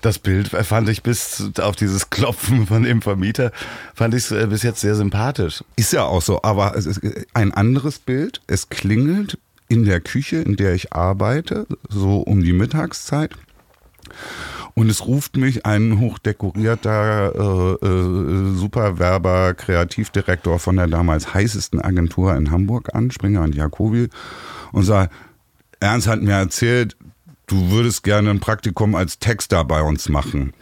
[0.02, 3.52] das Bild fand ich bis auf dieses Klopfen von dem Vermieter,
[3.94, 5.64] fand ich äh, bis jetzt sehr sympathisch.
[5.76, 7.02] Ist ja auch so, aber es ist
[7.34, 8.40] ein anderes Bild.
[8.48, 13.32] Es klingelt in der Küche, in der ich arbeite, so um die Mittagszeit.
[14.76, 22.36] Und es ruft mich ein hochdekorierter äh, äh, Superwerber, Kreativdirektor von der damals heißesten Agentur
[22.36, 24.10] in Hamburg an, Springer und Jacobi,
[24.72, 25.14] und sagt,
[25.80, 26.98] Ernst hat mir erzählt,
[27.48, 30.54] du würdest gerne ein Praktikum als Texter bei uns machen.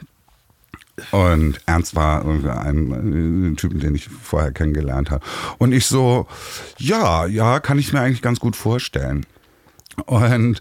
[1.11, 5.23] Und Ernst war ein, ein Typen, den ich vorher kennengelernt habe.
[5.57, 6.27] Und ich so,
[6.77, 9.25] ja, ja, kann ich mir eigentlich ganz gut vorstellen.
[10.05, 10.59] Und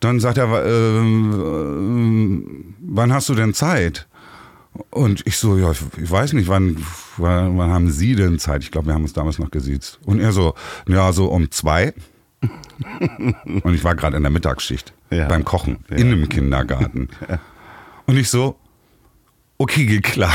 [0.00, 2.42] dann sagt er, äh, äh,
[2.80, 4.06] wann hast du denn Zeit?
[4.90, 6.78] Und ich so, ja, ich weiß nicht, wann,
[7.18, 8.62] wann, wann haben Sie denn Zeit?
[8.62, 10.00] Ich glaube, wir haben uns damals noch gesiezt.
[10.06, 10.54] Und er so,
[10.88, 11.92] ja, so um zwei.
[13.62, 15.28] Und ich war gerade in der Mittagsschicht ja.
[15.28, 15.96] beim Kochen ja.
[15.96, 17.08] in einem Kindergarten.
[18.06, 18.56] Und ich so,
[19.62, 20.32] okay, geht klar.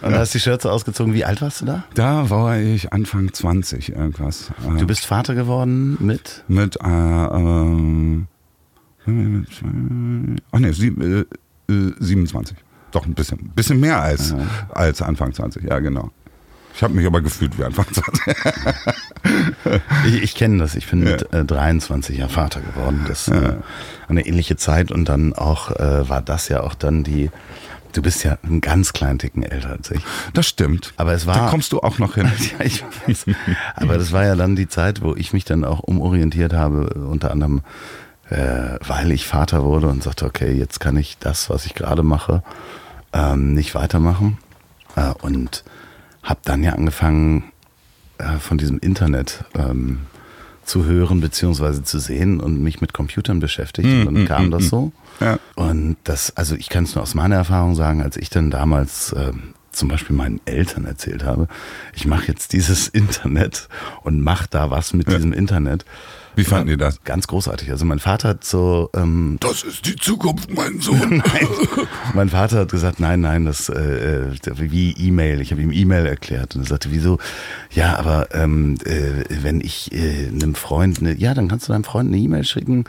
[0.00, 1.12] Und hast die Schürze ausgezogen.
[1.14, 1.84] Wie alt warst du da?
[1.94, 4.50] Da war ich Anfang 20 irgendwas.
[4.78, 6.42] Du bist Vater geworden mit?
[6.48, 8.24] Mit, äh, äh,
[10.52, 11.24] ach nee, sieb, äh,
[11.68, 12.56] 27.
[12.92, 14.34] Doch ein bisschen, bisschen mehr als,
[14.70, 16.10] als Anfang 20, ja genau.
[16.74, 18.36] Ich habe mich aber gefühlt wie Anfang 20.
[20.06, 20.74] ich, ich kenne das.
[20.74, 21.12] Ich bin ja.
[21.12, 23.04] mit äh, 23 ja Vater geworden.
[23.06, 23.34] Das ja.
[23.34, 23.56] äh,
[24.08, 27.30] eine ähnliche Zeit und dann auch äh, war das ja auch dann die
[27.92, 30.02] Du bist ja einen ganz kleinen Ticken älter als ich.
[30.32, 30.92] Das stimmt.
[30.96, 31.36] Aber es war.
[31.36, 32.28] Da kommst du auch noch hin.
[32.58, 33.26] ja, ich weiß.
[33.76, 37.30] Aber das war ja dann die Zeit, wo ich mich dann auch umorientiert habe, unter
[37.30, 37.62] anderem,
[38.30, 42.02] äh, weil ich Vater wurde und sagte, okay, jetzt kann ich das, was ich gerade
[42.02, 42.42] mache,
[43.12, 44.38] ähm, nicht weitermachen.
[44.96, 45.62] Äh, und
[46.24, 47.44] habe dann ja angefangen,
[48.18, 50.00] äh, von diesem Internet ähm,
[50.64, 53.88] zu hören beziehungsweise zu sehen und mich mit Computern beschäftigt.
[53.88, 54.92] Mm, und dann mm, kam mm, das so.
[55.20, 55.38] Ja.
[55.54, 59.12] Und das, also ich kann es nur aus meiner Erfahrung sagen, als ich dann damals
[59.12, 59.32] äh,
[59.72, 61.48] zum Beispiel meinen Eltern erzählt habe,
[61.94, 63.68] ich mache jetzt dieses Internet
[64.02, 65.16] und mache da was mit ja.
[65.16, 65.84] diesem Internet.
[66.36, 67.02] Wie fanden ihr das?
[67.04, 67.70] Ganz großartig.
[67.70, 68.90] Also mein Vater hat so.
[68.94, 71.22] Ähm, das ist die Zukunft, mein Sohn.
[71.26, 71.48] nein.
[72.14, 75.40] Mein Vater hat gesagt, nein, nein, das äh, äh wie E-Mail.
[75.40, 77.18] Ich habe ihm E-Mail erklärt und er sagte, wieso?
[77.70, 81.84] Ja, aber ähm, äh, wenn ich äh, einem Freund, eine, ja, dann kannst du deinem
[81.84, 82.84] Freund eine E-Mail schicken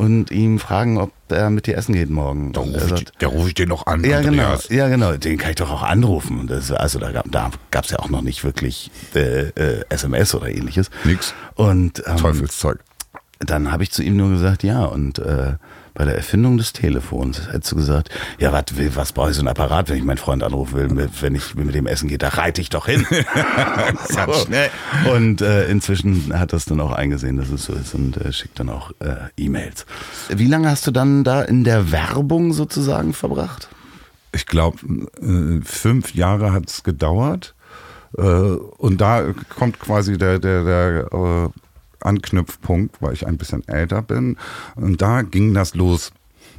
[0.00, 2.54] und ihm fragen, ob er mit dir essen geht morgen.
[2.54, 4.02] Da rufe ich, da ruf ich den noch an.
[4.02, 4.56] Ja, genau.
[4.70, 5.12] Ja, genau.
[5.12, 6.46] Den kann ich doch auch anrufen.
[6.46, 10.48] Das, also da, da gab es ja auch noch nicht wirklich äh, äh, SMS oder
[10.48, 10.90] ähnliches.
[11.04, 11.34] Nix.
[11.54, 12.78] Und ähm, Teufelszeug.
[13.40, 15.56] Dann habe ich zu ihm nur gesagt, ja, und äh,
[16.00, 18.08] bei der Erfindung des Telefons hättest du gesagt,
[18.38, 21.34] ja, wat, was brauche ich so ein Apparat, wenn ich meinen Freund anrufen will, wenn
[21.34, 23.06] ich mit dem Essen gehe, da reite ich doch hin.
[24.08, 24.32] so.
[24.46, 24.70] schnell.
[25.14, 28.58] Und äh, inzwischen hat das dann auch eingesehen, dass es so ist und äh, schickt
[28.58, 29.84] dann auch äh, E-Mails.
[30.30, 33.68] Wie lange hast du dann da in der Werbung sozusagen verbracht?
[34.32, 34.78] Ich glaube,
[35.20, 37.54] äh, fünf Jahre hat es gedauert.
[38.16, 41.48] Äh, und da kommt quasi der, der, der äh,
[42.02, 44.36] Anknüpfpunkt, weil ich ein bisschen älter bin.
[44.76, 46.12] Und da ging das los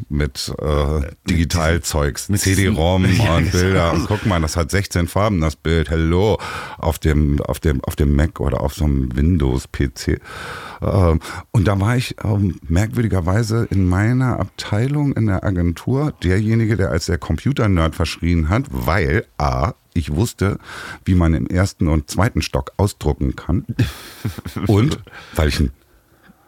[0.09, 3.93] mit äh, Digitalzeugs, mit CD-ROM ja, und Bilder.
[3.93, 5.89] Und guck mal, das hat 16 Farben, das Bild.
[5.89, 6.37] Hello,
[6.77, 10.19] auf dem, auf dem, auf dem Mac oder auf so einem Windows-PC.
[10.81, 11.19] Ähm,
[11.51, 17.05] und da war ich ähm, merkwürdigerweise in meiner Abteilung in der Agentur derjenige, der als
[17.05, 20.57] der Computer-Nerd verschrien hat, weil A, ich wusste,
[21.05, 23.65] wie man im ersten und zweiten Stock ausdrucken kann.
[24.67, 24.99] Und
[25.35, 25.71] weil ich einen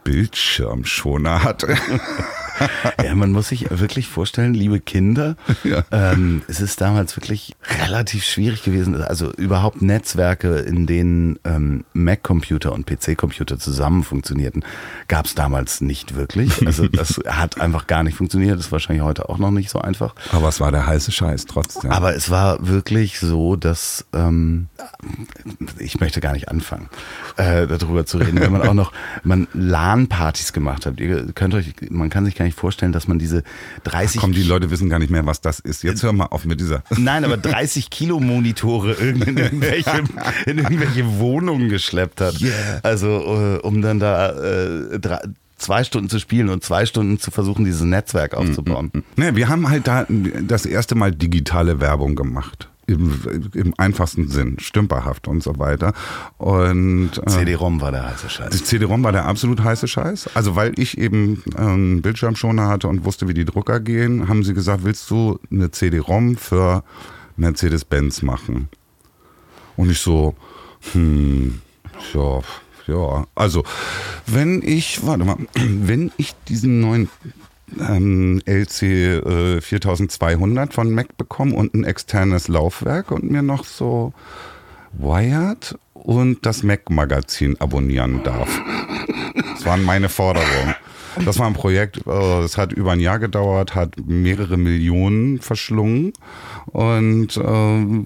[0.03, 1.75] Bildschirmschoner hatte.
[3.03, 5.83] ja, man muss sich wirklich vorstellen, liebe Kinder, ja.
[5.91, 9.01] ähm, es ist damals wirklich relativ schwierig gewesen.
[9.01, 14.63] Also überhaupt Netzwerke, in denen ähm, Mac-Computer und PC-Computer zusammen funktionierten,
[15.07, 16.65] gab es damals nicht wirklich.
[16.65, 18.57] Also das hat einfach gar nicht funktioniert.
[18.57, 20.15] Das ist wahrscheinlich heute auch noch nicht so einfach.
[20.31, 21.91] Aber es war der heiße Scheiß trotzdem.
[21.91, 24.67] Aber es war wirklich so, dass ähm,
[25.79, 26.89] ich möchte gar nicht anfangen,
[27.37, 28.91] äh, darüber zu reden, wenn man auch noch
[29.23, 29.47] man
[29.93, 30.99] LAN-Partys gemacht hat.
[30.99, 33.43] Ihr könnt euch, man kann sich gar nicht vorstellen, dass man diese
[33.83, 34.17] 30.
[34.17, 35.83] Ach komm, die Leute wissen gar nicht mehr, was das ist.
[35.83, 36.83] Jetzt hör mal auf mit dieser.
[36.97, 40.03] Nein, aber 30 Kilo Monitore in irgendwelche,
[40.45, 42.41] in irgendwelche Wohnungen geschleppt hat.
[42.41, 42.79] Yeah.
[42.83, 45.21] Also, äh, um dann da äh, drei,
[45.57, 48.91] zwei Stunden zu spielen und zwei Stunden zu versuchen, dieses Netzwerk aufzubauen.
[48.93, 49.21] Mm, mm, mm.
[49.21, 50.05] Ne, wir haben halt da
[50.41, 55.93] das erste Mal digitale Werbung gemacht im, im einfachsten Sinn, stümperhaft und so weiter.
[56.37, 58.63] Und äh, CD-ROM war der heiße Scheiß.
[58.63, 60.29] CD-ROM war der absolut heiße Scheiß.
[60.33, 64.53] Also weil ich eben einen Bildschirmschoner hatte und wusste, wie die Drucker gehen, haben sie
[64.53, 66.83] gesagt, willst du eine CD-ROM für
[67.37, 68.69] Mercedes-Benz machen?
[69.75, 70.35] Und ich so,
[70.91, 71.61] hm,
[72.13, 72.41] ja,
[72.87, 73.25] ja.
[73.35, 73.63] Also,
[74.25, 77.09] wenn ich, warte mal, wenn ich diesen neuen
[77.79, 84.13] ähm, LC äh, 4200 von Mac bekommen und ein externes Laufwerk und mir noch so
[84.93, 88.61] Wired und das Mac-Magazin abonnieren darf.
[89.53, 90.75] Das waren meine Forderungen.
[91.25, 96.13] Das war ein Projekt, äh, das hat über ein Jahr gedauert, hat mehrere Millionen verschlungen
[96.65, 98.05] und äh,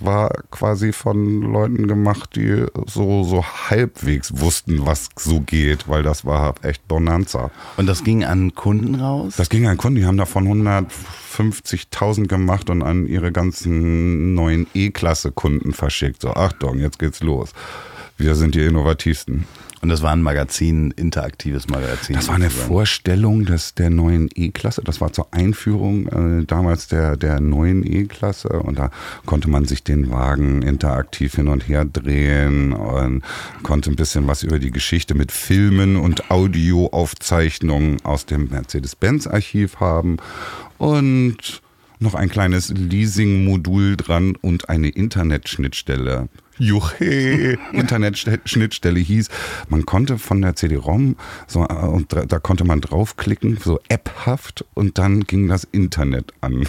[0.00, 6.24] war quasi von Leuten gemacht, die so, so halbwegs wussten, was so geht, weil das
[6.24, 7.50] war echt Bonanza.
[7.76, 9.34] Und das ging an Kunden raus?
[9.36, 15.72] Das ging an Kunden, die haben davon 150.000 gemacht und an ihre ganzen neuen E-Klasse-Kunden
[15.72, 16.22] verschickt.
[16.22, 17.52] So, Achtung, jetzt geht's los.
[18.16, 19.46] Wir sind die innovativsten.
[19.80, 22.16] Und das war ein Magazin, interaktives Magazin.
[22.16, 22.68] Das war eine sozusagen.
[22.68, 24.82] Vorstellung des, der neuen E-Klasse.
[24.84, 28.48] Das war zur Einführung äh, damals der, der neuen E-Klasse.
[28.48, 28.90] Und da
[29.24, 33.22] konnte man sich den Wagen interaktiv hin und her drehen und
[33.62, 40.16] konnte ein bisschen was über die Geschichte mit Filmen und Audioaufzeichnungen aus dem Mercedes-Benz-Archiv haben.
[40.78, 41.62] Und
[42.00, 46.28] noch ein kleines Leasing-Modul dran und eine Internetschnittstelle.
[46.58, 49.28] Juche, Internetschnittstelle hieß,
[49.68, 51.16] man konnte von der CD-ROM,
[51.46, 56.32] so, äh, und da, da, konnte man draufklicken, so apphaft, und dann ging das Internet
[56.40, 56.66] an.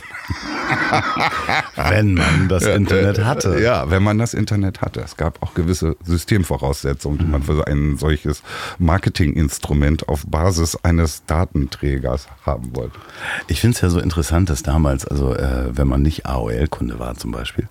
[1.76, 3.62] wenn man das Internet hatte.
[3.62, 5.02] Ja, wenn man das Internet hatte.
[5.02, 8.44] Es gab auch gewisse Systemvoraussetzungen, die man für ein solches
[8.78, 13.00] Marketinginstrument auf Basis eines Datenträgers haben wollte.
[13.48, 17.16] Ich finde es ja so interessant, dass damals, also äh, wenn man nicht AOL-Kunde war
[17.16, 17.68] zum Beispiel,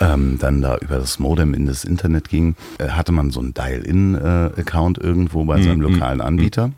[0.00, 3.54] ähm, dann da über das Modem in das Internet ging, äh, hatte man so einen
[3.54, 5.92] Dial-In-Account irgendwo bei seinem mhm.
[5.92, 6.24] lokalen mhm.
[6.24, 6.72] Anbieter.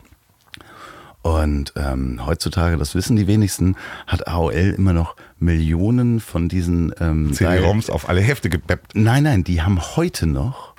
[1.21, 7.33] Und ähm, heutzutage, das wissen die wenigsten, hat AOL immer noch Millionen von diesen ähm,
[7.33, 8.91] CD-ROMs auf alle Hefte gepeppt.
[8.93, 10.75] Nein, nein, die haben heute noch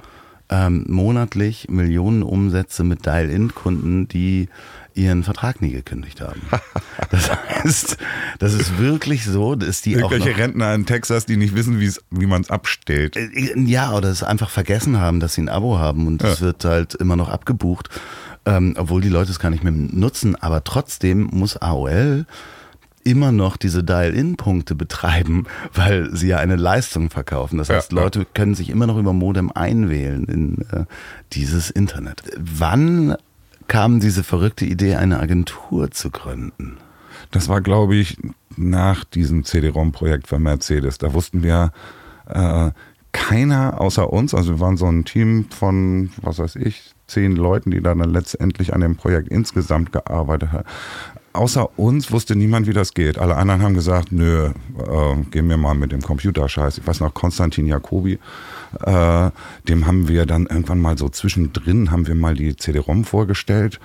[0.49, 4.49] ähm, monatlich Millionen Umsätze mit Dial-In-Kunden, die
[4.97, 6.41] ihren Vertrag nie gekündigt haben.
[7.11, 7.99] Das heißt,
[8.41, 11.79] das ist wirklich so, dass die Irgendwelche auch noch, Rentner in Texas, die nicht wissen,
[11.79, 13.17] wie man es abstellt.
[13.17, 16.47] Äh, ja, oder es einfach vergessen haben, dass sie ein Abo haben und es Ja.
[16.47, 17.91] wird halt immer noch abgebucht,
[18.45, 20.35] ähm, obwohl die Leute es gar nicht mehr nutzen.
[20.37, 22.27] Aber trotzdem muss AOL
[23.05, 27.59] immer noch diese Dial-In-Punkte betreiben, weil sie ja eine Leistung verkaufen.
[27.59, 28.03] Das heißt, ja.
[28.03, 30.87] Leute können sich immer noch über Modem einwählen in äh,
[31.33, 32.23] dieses Internet.
[32.37, 33.15] Wann
[33.69, 36.79] kam diese verrückte Idee, eine Agentur zu gründen?
[37.31, 38.17] Das war, glaube ich,
[38.57, 40.99] nach diesem CD-ROM-Projekt für Mercedes.
[40.99, 41.73] Da wussten wir
[42.29, 42.71] äh,
[43.13, 47.71] keiner außer uns, also wir waren so ein Team von, was weiß ich, zehn Leuten,
[47.71, 50.65] die dann letztendlich an dem Projekt insgesamt gearbeitet haben.
[51.33, 53.19] Außer uns wusste niemand, wie das geht.
[53.19, 56.79] Alle anderen haben gesagt, nö, äh, gehen wir mal mit dem Computerscheiß.
[56.79, 58.19] Ich weiß noch, Konstantin Jacobi,
[58.83, 59.31] äh,
[59.69, 63.81] dem haben wir dann irgendwann mal so zwischendrin, haben wir mal die CD-ROM vorgestellt.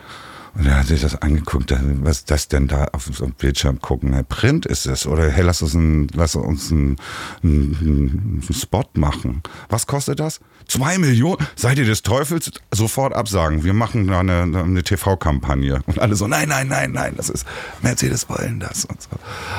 [0.54, 4.12] Und er hat sich das angeguckt, was das denn da auf so einem Bildschirm gucken?
[4.12, 6.98] Ne, Print ist es oder hey, lass uns, ein, lass uns einen,
[7.42, 9.44] einen, einen Spot machen.
[9.70, 10.42] Was kostet das?
[10.68, 11.38] Zwei Millionen?
[11.56, 12.52] Seid ihr des Teufels?
[12.72, 13.64] Sofort absagen.
[13.64, 15.82] Wir machen da eine, eine TV-Kampagne.
[15.86, 17.48] Und alle so, nein, nein, nein, nein, das ist,
[17.82, 19.10] Mercedes wollen das und so.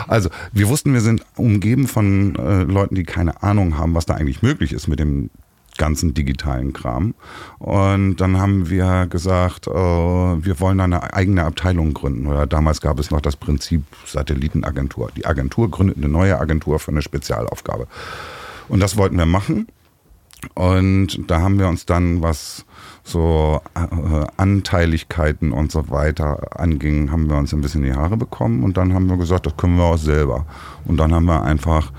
[0.09, 4.15] Also, wir wussten, wir sind umgeben von äh, Leuten, die keine Ahnung haben, was da
[4.15, 5.31] eigentlich möglich ist mit dem
[5.79, 7.15] ganzen digitalen Kram.
[7.59, 12.27] Und dann haben wir gesagt, äh, wir wollen eine eigene Abteilung gründen.
[12.27, 15.11] Oder damals gab es noch das Prinzip Satellitenagentur.
[15.17, 17.87] Die Agentur gründet eine neue Agentur für eine Spezialaufgabe.
[18.69, 19.67] Und das wollten wir machen.
[20.55, 22.65] Und da haben wir uns dann, was
[23.05, 28.17] so äh, Anteiligkeiten und so weiter anging, haben wir uns ein bisschen in die Haare
[28.17, 28.65] bekommen.
[28.65, 30.47] Und dann haben wir gesagt, das können wir auch selber.
[30.85, 31.93] Und dann haben wir einfach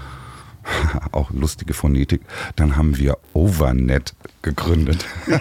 [1.11, 2.21] auch lustige Phonetik.
[2.55, 5.05] Dann haben wir Overnet gegründet.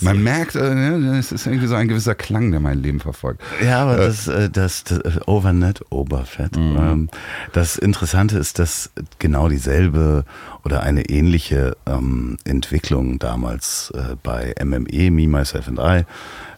[0.00, 3.42] Man merkt, äh, ne, es ist irgendwie so ein gewisser Klang, der mein Leben verfolgt.
[3.62, 6.56] Ja, aber das, äh, das, das äh, Overnet, Oberfett.
[6.56, 7.08] Ähm,
[7.52, 10.24] das Interessante ist, dass genau dieselbe
[10.64, 16.04] oder eine ähnliche ähm, Entwicklung damals äh, bei MME, Me, Myself and I,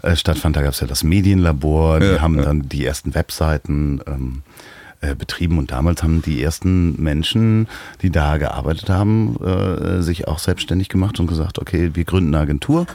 [0.06, 0.56] äh, stattfand.
[0.56, 2.44] Da gab es ja das Medienlabor, die Ja, haben ja.
[2.44, 4.42] dann die ersten Webseiten ähm,
[5.02, 7.68] äh, betrieben und damals haben die ersten Menschen,
[8.02, 12.42] die da gearbeitet haben, äh, sich auch selbstständig gemacht und gesagt, okay, wir gründen eine
[12.42, 12.86] Agentur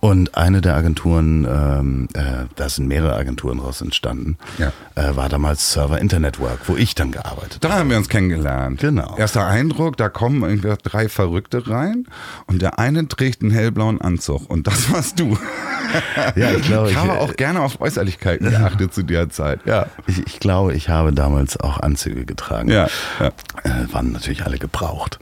[0.00, 4.72] und eine der Agenturen, ähm, äh, da sind mehrere Agenturen daraus entstanden, Ja.
[4.94, 8.80] äh, war damals Server Internet Work, wo ich dann gearbeitet Da haben wir uns kennengelernt.
[8.80, 9.14] Genau.
[9.18, 12.06] Erster Eindruck, da kommen irgendwie drei Verrückte rein
[12.46, 15.36] und der eine trägt einen hellblauen Anzug und das warst du.
[16.36, 19.60] Ja, ich glaube, ich- habe auch gerne auf Äußerlichkeiten geachtet zu der Zeit.
[19.66, 19.86] Ja.
[20.06, 22.70] Ich, ich glaube, ich habe damals auch Anzüge getragen.
[22.70, 22.88] Ja,
[23.20, 23.28] ja.
[23.62, 25.18] Äh, waren natürlich alle gebraucht.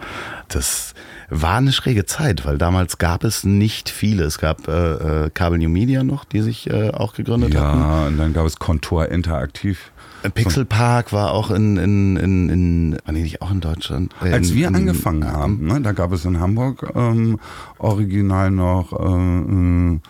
[0.48, 0.94] Das
[1.28, 4.24] war eine schräge Zeit, weil damals gab es nicht viele.
[4.24, 7.80] Es gab äh, äh, Kabel New Media noch, die sich äh, auch gegründet hatten.
[7.80, 9.92] Ja, und dann gab es Kontor Interaktiv.
[10.22, 14.14] Äh, Pixel Park war auch in, in, in, in war nicht auch in Deutschland?
[14.22, 17.38] Äh, Als in, wir in, angefangen haben, ne, da gab es in Hamburg ähm,
[17.78, 20.00] original noch äh, äh,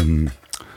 [0.00, 0.30] ähm,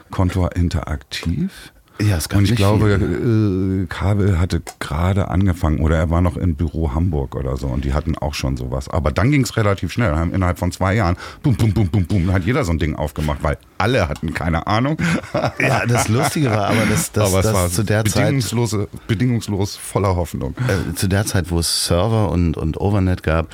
[0.09, 1.71] Kontor Interaktiv.
[1.99, 3.83] Ja, es gab Und ich glaube, viele.
[3.83, 7.85] äh, Kabel hatte gerade angefangen oder er war noch im Büro Hamburg oder so und
[7.85, 8.89] die hatten auch schon sowas.
[8.89, 10.11] Aber dann ging es relativ schnell.
[10.33, 13.43] Innerhalb von zwei Jahren, bum, bum, bum, bum, bum, hat jeder so ein Ding aufgemacht,
[13.43, 14.97] weil alle hatten keine Ahnung.
[15.59, 18.87] Ja, das Lustige war aber, dass, dass, Aber es dass war zu der Zeit bedingungslose,
[19.07, 20.55] bedingungslos voller Hoffnung.
[20.67, 23.47] äh, zu der Zeit, wo es Server und, und Overnet gab,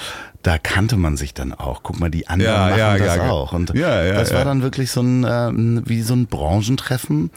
[0.43, 1.81] da kannte man sich dann auch.
[1.83, 3.29] Guck mal, die anderen Ja, machen ja, das ja, ja.
[3.31, 3.51] auch.
[3.51, 7.31] Und Ja, ja, das war dann wirklich so ein, ähm, wie so ein Branchentreffen.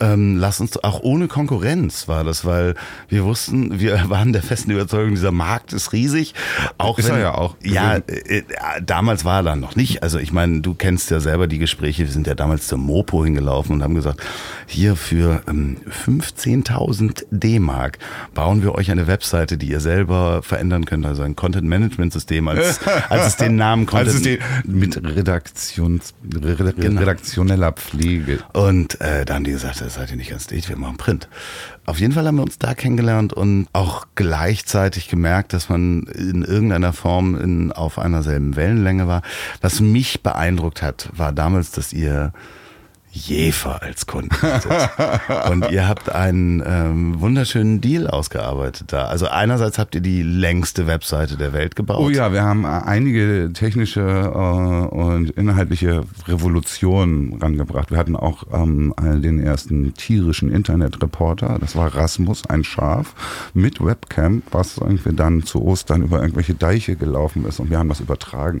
[0.00, 2.74] Ähm, lass uns auch ohne Konkurrenz war das, weil
[3.08, 6.34] wir wussten, wir waren der festen Überzeugung, dieser Markt ist riesig.
[6.78, 7.56] Auch Ist wenn, er ja auch.
[7.62, 8.42] Ja, äh, äh,
[8.84, 10.02] damals war er dann noch nicht.
[10.02, 12.04] Also ich meine, du kennst ja selber die Gespräche.
[12.04, 14.20] Wir sind ja damals zur Mopo hingelaufen und haben gesagt,
[14.66, 17.98] hier für ähm, 15.000 D-Mark
[18.34, 23.26] bauen wir euch eine Webseite, die ihr selber verändern könnt, also ein Content-Management-System, als, als
[23.26, 24.08] es den Namen Content...
[24.08, 27.00] Also die, mit Redaktions, Reda- Genau.
[27.00, 28.38] redaktioneller Pflege.
[28.52, 31.28] Und äh, da haben die gesagt, seid ihr nicht ganz dicht, wir machen Print.
[31.86, 36.42] Auf jeden Fall haben wir uns da kennengelernt und auch gleichzeitig gemerkt, dass man in
[36.42, 39.22] irgendeiner Form in, auf einer selben Wellenlänge war.
[39.60, 42.32] Was mich beeindruckt hat, war damals, dass ihr
[43.12, 44.30] Jefer als Kunden.
[45.50, 49.06] Und ihr habt einen ähm, wunderschönen Deal ausgearbeitet da.
[49.06, 51.98] Also einerseits habt ihr die längste Webseite der Welt gebaut.
[51.98, 57.90] Oh ja, wir haben äh, einige technische äh, und inhaltliche Revolutionen rangebracht.
[57.90, 61.58] Wir hatten auch ähm, den ersten tierischen Internetreporter.
[61.60, 63.14] Das war Rasmus, ein Schaf,
[63.54, 67.88] mit Webcam, was irgendwie dann zu Ostern über irgendwelche Deiche gelaufen ist und wir haben
[67.88, 68.60] das übertragen.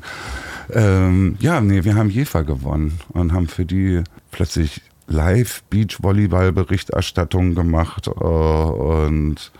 [0.72, 8.10] Ähm, ja, nee, wir haben Jefer gewonnen und haben für die plötzlich Live-Beach-Volleyball-Berichterstattung gemacht äh,
[8.10, 9.50] und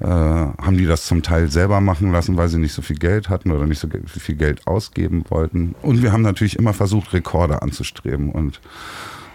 [0.00, 3.28] äh, haben die das zum Teil selber machen lassen, weil sie nicht so viel Geld
[3.28, 5.74] hatten oder nicht so viel Geld ausgeben wollten.
[5.82, 8.60] Und wir haben natürlich immer versucht, Rekorde anzustreben und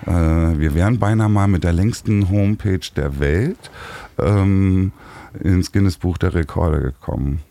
[0.05, 3.71] äh, wir wären beinahe mal mit der längsten Homepage der Welt
[4.17, 4.91] ähm,
[5.39, 7.41] ins Guinness Buch der Rekorde gekommen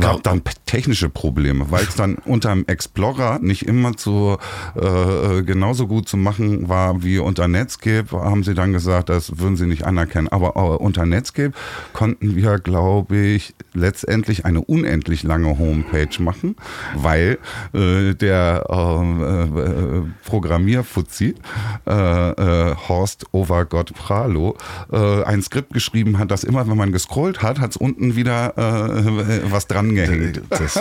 [0.00, 4.38] gab dann technische Probleme, weil es dann unter dem Explorer nicht immer zu,
[4.76, 9.38] äh, äh, genauso gut zu machen war wie unter Netscape, haben sie dann gesagt, das
[9.38, 10.28] würden sie nicht anerkennen.
[10.28, 11.52] Aber äh, unter Netscape
[11.92, 16.56] konnten wir, glaube ich, letztendlich eine unendlich lange Homepage machen,
[16.94, 17.38] weil
[17.74, 21.34] äh, der ähm, äh, äh, Programmierfuzzi
[21.86, 24.56] Horst Overgott Pralo
[24.90, 28.54] ein Skript geschrieben hat, dass immer, wenn man gescrollt hat, hat es unten wieder
[29.50, 30.42] was dran angehängt.
[30.50, 30.78] Das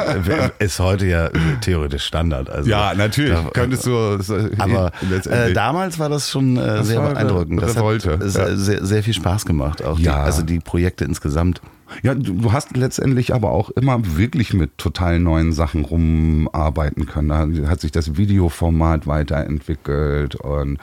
[0.59, 1.29] ist heute ja
[1.61, 2.49] theoretisch Standard.
[2.49, 3.33] Also ja, natürlich.
[3.33, 4.19] Da, Könntest du.
[4.57, 4.91] Aber
[5.29, 7.61] äh, damals war das schon äh, sehr beeindruckend.
[7.61, 8.55] Das hat ja.
[8.55, 9.83] sehr, sehr viel Spaß gemacht.
[9.83, 10.13] Auch ja.
[10.13, 11.61] die, also die Projekte insgesamt.
[12.03, 17.29] Ja, du hast letztendlich aber auch immer wirklich mit total neuen Sachen rumarbeiten können.
[17.29, 20.77] Da hat sich das Videoformat weiterentwickelt und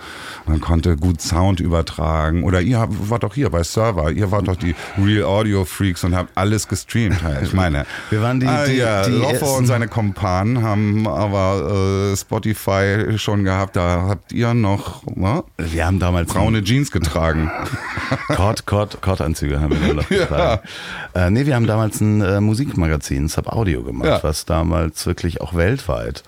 [0.46, 2.44] man konnte gut Sound übertragen.
[2.44, 6.14] Oder ihr wart doch hier bei Server, ihr wart doch die Real Audio Freaks und
[6.14, 7.20] habt alles gestreamt.
[7.42, 12.12] Ich meine, wir waren die, ah, die, ja, die Loffer und seine Kompanen haben aber
[12.12, 13.76] äh, Spotify schon gehabt.
[13.76, 15.44] Da habt ihr noch ne?
[15.56, 17.50] wir haben damals braune Jeans getragen.
[18.28, 20.60] Kord, Kord, Kordanzüge haben wir noch getragen.
[20.64, 20.70] Ja.
[21.14, 24.22] Äh, nee, wir haben damals ein äh, Musikmagazin, Sub Audio gemacht, ja.
[24.22, 26.22] was damals wirklich auch weltweit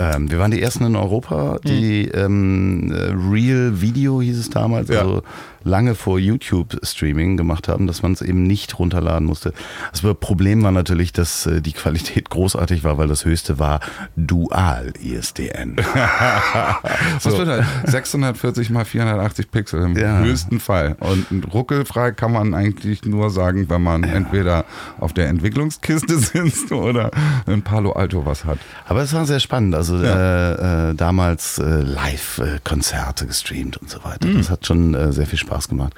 [0.00, 2.90] ähm, wir waren die ersten in Europa, die mhm.
[2.90, 5.00] ähm, Real Video hieß es damals, ja.
[5.00, 5.22] also
[5.62, 9.52] lange vor YouTube-Streaming gemacht haben, dass man es eben nicht runterladen musste.
[9.92, 13.80] Das Problem war natürlich, dass äh, die Qualität großartig war, weil das höchste war
[14.16, 15.76] Dual ISDN.
[17.20, 17.30] so.
[17.30, 17.66] Was wird das?
[17.90, 20.20] 640 mal 480 Pixel im ja.
[20.20, 20.96] höchsten Fall.
[21.00, 24.10] Und ruckelfrei kann man eigentlich nur sagen, wenn man ja.
[24.10, 24.64] entweder
[24.98, 27.10] auf der Entwicklungskiste sitzt oder
[27.46, 28.58] in Palo Alto was hat.
[28.86, 29.74] Aber es war sehr spannend.
[29.74, 30.90] Also ja.
[30.90, 34.26] äh, äh, damals äh, Live-Konzerte gestreamt und so weiter.
[34.26, 34.38] Mhm.
[34.38, 35.94] Das hat schon äh, sehr viel Spaß Spaß gemacht.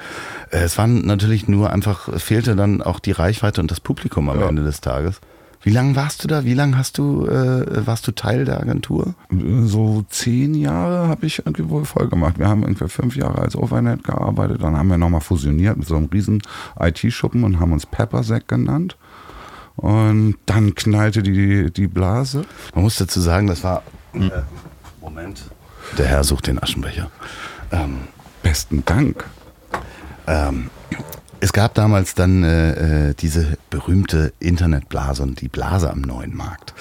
[0.50, 4.40] Äh, es waren natürlich nur einfach, fehlte dann auch die Reichweite und das Publikum am
[4.40, 4.48] ja.
[4.48, 5.20] Ende des Tages.
[5.64, 6.44] Wie lange warst du da?
[6.44, 9.14] Wie lange hast du, äh, warst du Teil der Agentur?
[9.30, 12.36] So zehn Jahre habe ich irgendwie wohl voll gemacht.
[12.38, 15.96] Wir haben irgendwie fünf Jahre als Overnet gearbeitet, dann haben wir nochmal fusioniert mit so
[15.96, 16.42] einem riesen
[16.80, 18.96] IT-Schuppen und haben uns Peppersack genannt.
[19.76, 22.44] Und dann knallte die, die Blase.
[22.74, 23.82] Man muss dazu sagen, das war.
[24.14, 24.30] Äh,
[25.00, 25.44] Moment.
[25.96, 27.10] Der Herr sucht den Aschenbecher.
[27.70, 28.08] Ähm,
[28.42, 29.24] Besten Dank.
[30.26, 30.70] Ähm,
[31.40, 36.72] es gab damals dann äh, äh, diese berühmte Internetblase und die Blase am neuen Markt.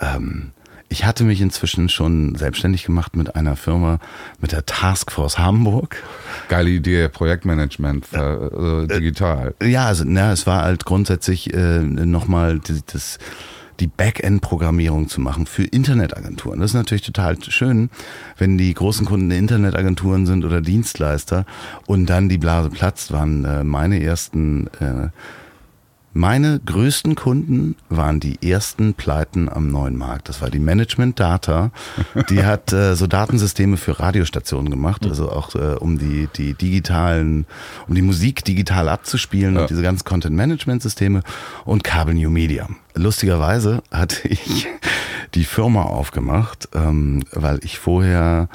[0.00, 0.50] Ähm,
[0.88, 3.98] ich hatte mich inzwischen schon selbstständig gemacht mit einer Firma,
[4.40, 5.96] mit der Taskforce Hamburg.
[6.48, 9.54] Geile Idee, Projektmanagement äh, äh, digital.
[9.62, 12.60] Ja, also na, es war halt grundsätzlich äh, nochmal
[12.92, 13.18] das
[13.82, 16.60] die Backend-Programmierung zu machen für Internetagenturen.
[16.60, 17.90] Das ist natürlich total schön,
[18.38, 21.44] wenn die großen Kunden Internetagenturen sind oder Dienstleister
[21.86, 25.08] und dann die Blase platzt, waren äh, meine ersten äh,
[26.14, 30.28] meine größten Kunden waren die ersten Pleiten am neuen Markt.
[30.28, 31.70] Das war die Management Data.
[32.28, 37.46] Die hat äh, so Datensysteme für Radiostationen gemacht, also auch äh, um die, die digitalen,
[37.88, 39.62] um die Musik digital abzuspielen ja.
[39.62, 41.22] und diese ganzen Content Management Systeme
[41.64, 42.68] und Kabel New Media.
[42.94, 44.68] Lustigerweise hatte ich
[45.34, 48.48] die Firma aufgemacht, ähm, weil ich vorher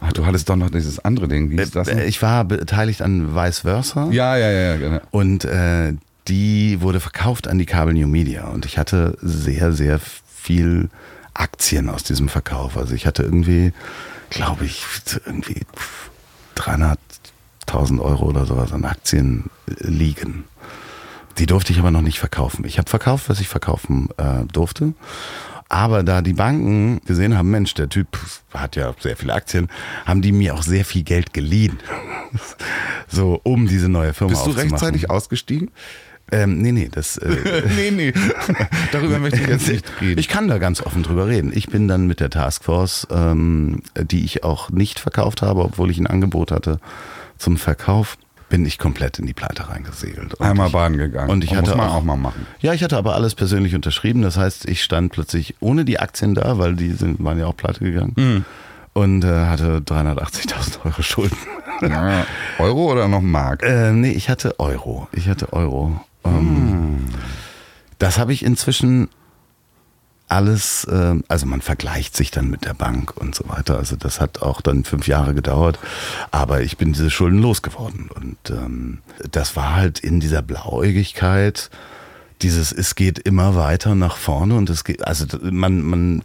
[0.00, 1.50] Ach, du hattest doch noch dieses andere Ding.
[1.50, 1.88] Wie ist das?
[1.88, 1.98] Denn?
[1.98, 4.08] Äh, ich war beteiligt an Vice Versa.
[4.10, 5.00] Ja, ja, ja, genau.
[5.10, 5.94] Und äh,
[6.28, 10.90] die wurde verkauft an die Kabel New Media und ich hatte sehr, sehr viel
[11.34, 12.76] Aktien aus diesem Verkauf.
[12.76, 13.72] Also ich hatte irgendwie,
[14.30, 14.84] glaube ich,
[15.24, 15.62] irgendwie
[16.56, 20.44] 300.000 Euro oder sowas an Aktien liegen.
[21.38, 22.64] Die durfte ich aber noch nicht verkaufen.
[22.64, 24.94] Ich habe verkauft, was ich verkaufen äh, durfte.
[25.68, 28.18] Aber da die Banken gesehen haben, Mensch, der Typ
[28.54, 29.68] hat ja sehr viele Aktien,
[30.04, 31.80] haben die mir auch sehr viel Geld geliehen.
[33.08, 35.70] so, um diese neue Firma Bist du rechtzeitig ausgestiegen?
[36.32, 37.18] Ähm, nee, nee, das.
[37.18, 38.12] Äh, nee, nee.
[38.92, 40.18] Darüber möchte ich jetzt nicht reden.
[40.18, 41.52] Ich kann da ganz offen drüber reden.
[41.54, 45.98] Ich bin dann mit der Taskforce, ähm, die ich auch nicht verkauft habe, obwohl ich
[45.98, 46.80] ein Angebot hatte
[47.38, 48.18] zum Verkauf,
[48.48, 50.34] bin ich komplett in die Pleite reingesegelt.
[50.34, 51.30] Und Einmal ich, baden gegangen.
[51.30, 52.46] Und ich hatte muss man auch, auch, mal machen.
[52.60, 54.22] Ja, ich hatte aber alles persönlich unterschrieben.
[54.22, 57.56] Das heißt, ich stand plötzlich ohne die Aktien da, weil die sind, waren ja auch
[57.56, 58.12] pleite gegangen.
[58.16, 58.44] Mhm.
[58.92, 61.36] Und äh, hatte 380.000 Euro Schulden.
[61.82, 62.24] Ja,
[62.58, 63.62] Euro oder noch Mark?
[63.62, 65.08] Äh, nee, ich hatte Euro.
[65.12, 66.00] Ich hatte Euro.
[66.26, 67.06] Ähm,
[67.98, 69.08] Das habe ich inzwischen
[70.28, 73.78] alles, äh, also man vergleicht sich dann mit der Bank und so weiter.
[73.78, 75.78] Also das hat auch dann fünf Jahre gedauert,
[76.30, 78.10] aber ich bin diese Schulden losgeworden.
[78.12, 78.98] Und ähm,
[79.30, 81.70] das war halt in dieser Blauäugigkeit,
[82.42, 86.22] dieses, es geht immer weiter nach vorne und es geht, also man, man,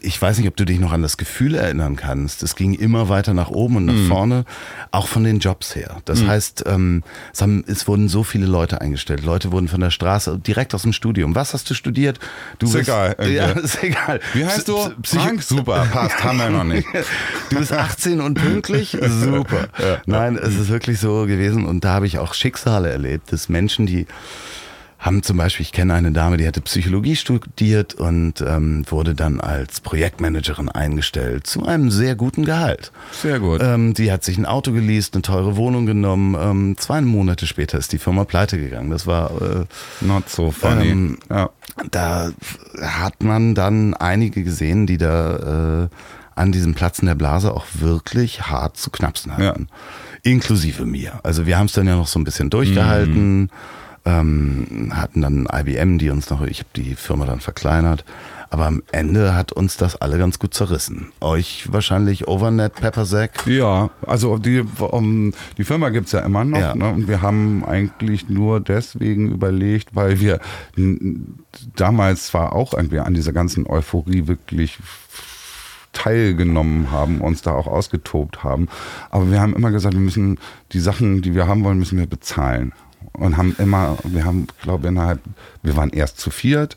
[0.00, 2.42] ich weiß nicht, ob du dich noch an das Gefühl erinnern kannst.
[2.42, 4.08] Es ging immer weiter nach oben und nach mhm.
[4.08, 4.44] vorne,
[4.90, 5.98] auch von den Jobs her.
[6.04, 6.28] Das mhm.
[6.28, 9.24] heißt, ähm, es, haben, es, wurden so viele Leute eingestellt.
[9.24, 11.34] Leute wurden von der Straße direkt aus dem Studium.
[11.34, 12.18] Was hast du studiert?
[12.58, 13.16] Du ist bist, egal.
[13.34, 14.20] Ja, ist egal.
[14.32, 14.76] Wie heißt du?
[15.02, 15.42] Frank?
[15.42, 16.86] Super, passt, haben wir noch nicht.
[17.50, 18.90] Du bist 18 und pünktlich?
[19.02, 19.68] Super.
[19.78, 19.98] Ja.
[20.06, 23.86] Nein, es ist wirklich so gewesen und da habe ich auch Schicksale erlebt, dass Menschen,
[23.86, 24.06] die
[25.04, 29.38] haben zum Beispiel, ich kenne eine Dame, die hatte Psychologie studiert und ähm, wurde dann
[29.38, 32.90] als Projektmanagerin eingestellt zu einem sehr guten Gehalt.
[33.12, 33.60] Sehr gut.
[33.62, 36.34] Ähm, die hat sich ein Auto geleast, eine teure Wohnung genommen.
[36.40, 38.88] Ähm, zwei Monate später ist die Firma pleite gegangen.
[38.88, 39.64] Das war äh,
[40.00, 40.88] not so funny.
[40.88, 41.50] Ähm, ja.
[41.90, 42.30] Da
[42.80, 45.88] hat man dann einige gesehen, die da äh,
[46.34, 49.68] an diesem Platzen der Blase auch wirklich hart zu knapsen hatten.
[49.68, 50.30] Ja.
[50.30, 51.20] Inklusive mir.
[51.22, 53.40] Also wir haben es dann ja noch so ein bisschen durchgehalten.
[53.42, 53.50] Mhm
[54.04, 58.04] ähm, hatten dann IBM, die uns noch, ich habe die Firma dann verkleinert.
[58.50, 61.10] Aber am Ende hat uns das alle ganz gut zerrissen.
[61.20, 63.46] Euch wahrscheinlich Overnet, Peppersack?
[63.46, 66.60] Ja, also die, um, die Firma gibt's ja immer noch.
[66.60, 66.74] Ja.
[66.76, 66.88] Ne?
[66.88, 70.38] Und wir haben eigentlich nur deswegen überlegt, weil wir
[71.74, 74.78] damals zwar auch irgendwie an dieser ganzen Euphorie wirklich
[75.92, 78.68] teilgenommen haben, uns da auch ausgetobt haben.
[79.10, 80.38] Aber wir haben immer gesagt, wir müssen
[80.72, 82.72] die Sachen, die wir haben wollen, müssen wir bezahlen
[83.18, 85.20] und haben immer, wir haben, glaube innerhalb,
[85.62, 86.76] wir waren erst zu viert,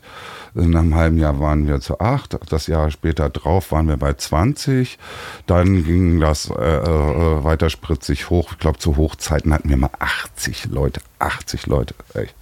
[0.54, 4.14] in einem halben Jahr waren wir zu acht, das Jahr später drauf waren wir bei
[4.14, 4.98] 20,
[5.46, 9.90] dann ging das äh, äh, weiter spritzig hoch, ich glaube zu Hochzeiten hatten wir mal
[9.98, 12.34] 80 Leute, 80 Leute, echt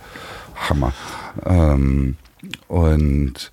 [0.54, 0.92] Hammer.
[1.44, 2.16] Ähm,
[2.68, 3.52] und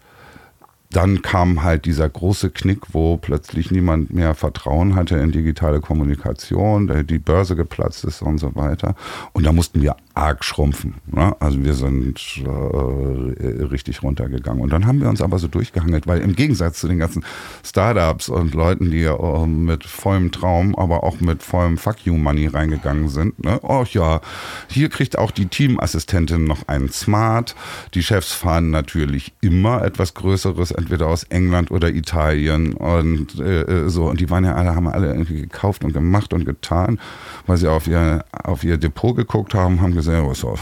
[0.93, 7.05] dann kam halt dieser große Knick, wo plötzlich niemand mehr Vertrauen hatte in digitale Kommunikation,
[7.07, 8.95] die Börse geplatzt ist und so weiter.
[9.33, 10.95] Und da mussten wir arg schrumpfen.
[11.07, 11.35] Ne?
[11.39, 14.61] Also wir sind äh, richtig runtergegangen.
[14.61, 17.25] Und dann haben wir uns aber so durchgehangelt, weil im Gegensatz zu den ganzen
[17.63, 22.47] Startups und Leuten, die äh, mit vollem Traum, aber auch mit vollem Fuck you Money
[22.47, 23.59] reingegangen sind, ne?
[23.63, 24.21] oh ja,
[24.67, 27.55] hier kriegt auch die Teamassistentin noch einen Smart.
[27.95, 33.89] Die Chefs fahren natürlich immer etwas Größeres, entweder aus England oder Italien und äh, äh
[33.89, 34.05] so.
[34.05, 36.99] Und die waren ja alle, haben alle irgendwie gekauft und gemacht und getan,
[37.47, 40.57] weil sie auf ihr, auf ihr Depot geguckt haben, haben gesagt, gesehen, so,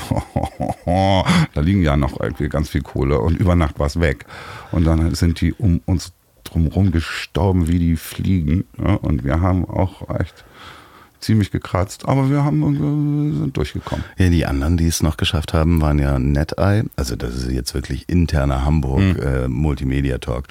[1.53, 2.17] da liegen ja noch
[2.49, 4.25] ganz viel Kohle und über Nacht war es weg.
[4.71, 6.13] Und dann sind die um uns
[6.43, 8.65] drumherum gestorben wie die Fliegen.
[8.77, 10.45] Ja, und wir haben auch echt
[11.21, 14.03] ziemlich gekratzt, aber wir haben wir sind durchgekommen.
[14.17, 17.73] Ja, die anderen, die es noch geschafft haben, waren ja NetEye, also das ist jetzt
[17.73, 19.19] wirklich interner Hamburg mhm.
[19.19, 20.45] äh, Multimedia Talk.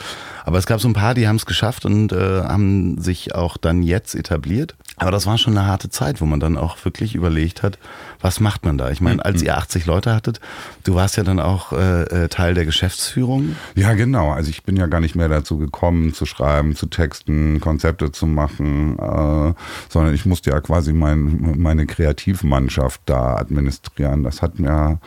[0.45, 3.57] Aber es gab so ein paar, die haben es geschafft und äh, haben sich auch
[3.57, 4.75] dann jetzt etabliert.
[5.01, 7.79] Aber das war schon eine harte Zeit, wo man dann auch wirklich überlegt hat,
[8.21, 8.91] was macht man da?
[8.91, 9.47] Ich meine, als mhm.
[9.47, 10.41] ihr 80 Leute hattet,
[10.85, 13.57] du warst ja dann auch äh, äh, Teil der Geschäftsführung.
[13.75, 14.33] Ja, genau.
[14.33, 18.27] Also ich bin ja gar nicht mehr dazu gekommen, zu schreiben, zu texten, Konzepte zu
[18.27, 19.55] machen, äh,
[19.89, 24.23] sondern ich musste ja quasi mein, meine Kreativmannschaft da administrieren.
[24.23, 25.01] Das hat mir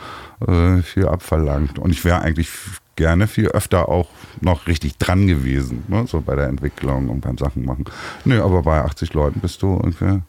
[0.46, 1.78] äh, viel abverlangt.
[1.78, 2.50] Und ich wäre eigentlich
[2.96, 4.08] gerne viel öfter auch
[4.40, 6.06] noch richtig dran gewesen, ne?
[6.06, 7.84] so bei der Entwicklung und beim Sachen machen.
[8.24, 10.22] Nö, aber bei 80 Leuten bist du ungefähr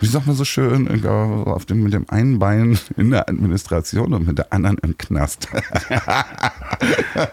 [0.00, 4.26] wie sagt man so schön, auf dem, mit dem einen Bein in der Administration und
[4.26, 5.48] mit der anderen im Knast.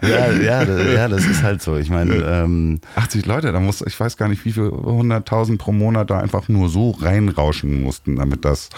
[0.01, 1.77] ja, ja, ja, das ist halt so.
[1.77, 5.71] Ich meine, ähm 80 Leute, da muss, ich weiß gar nicht, wie viele 100.000 pro
[5.71, 8.69] Monat da einfach nur so reinrauschen mussten, damit das,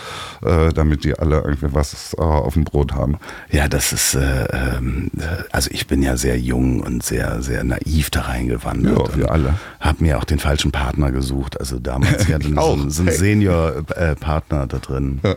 [0.44, 3.18] äh, damit die alle irgendwie was äh, auf dem Brot haben.
[3.50, 5.12] Ja, das ist, äh, ähm,
[5.52, 9.10] also ich bin ja sehr jung und sehr, sehr naiv da reingewandert.
[9.10, 9.56] Ja, wir alle.
[9.80, 11.60] Hab mir auch den falschen Partner gesucht.
[11.60, 15.20] Also damals ja so, so ein Senior äh, Partner da drin.
[15.24, 15.36] Ja.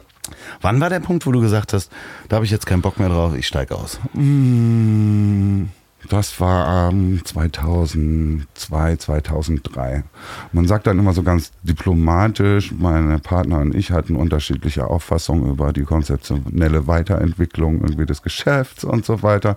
[0.60, 1.90] Wann war der Punkt, wo du gesagt hast,
[2.28, 3.98] da habe ich jetzt keinen Bock mehr drauf, ich steige aus?
[4.12, 5.68] Mmh.
[6.06, 10.04] Das war ähm, 2002, 2003.
[10.52, 15.72] Man sagt dann immer so ganz diplomatisch, meine Partner und ich hatten unterschiedliche Auffassungen über
[15.72, 19.56] die konzeptionelle Weiterentwicklung irgendwie des Geschäfts und so weiter.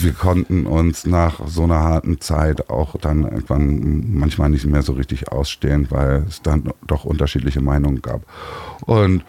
[0.00, 4.94] Wir konnten uns nach so einer harten Zeit auch dann irgendwann manchmal nicht mehr so
[4.94, 8.22] richtig ausstehen, weil es dann doch unterschiedliche Meinungen gab.
[8.86, 9.22] Und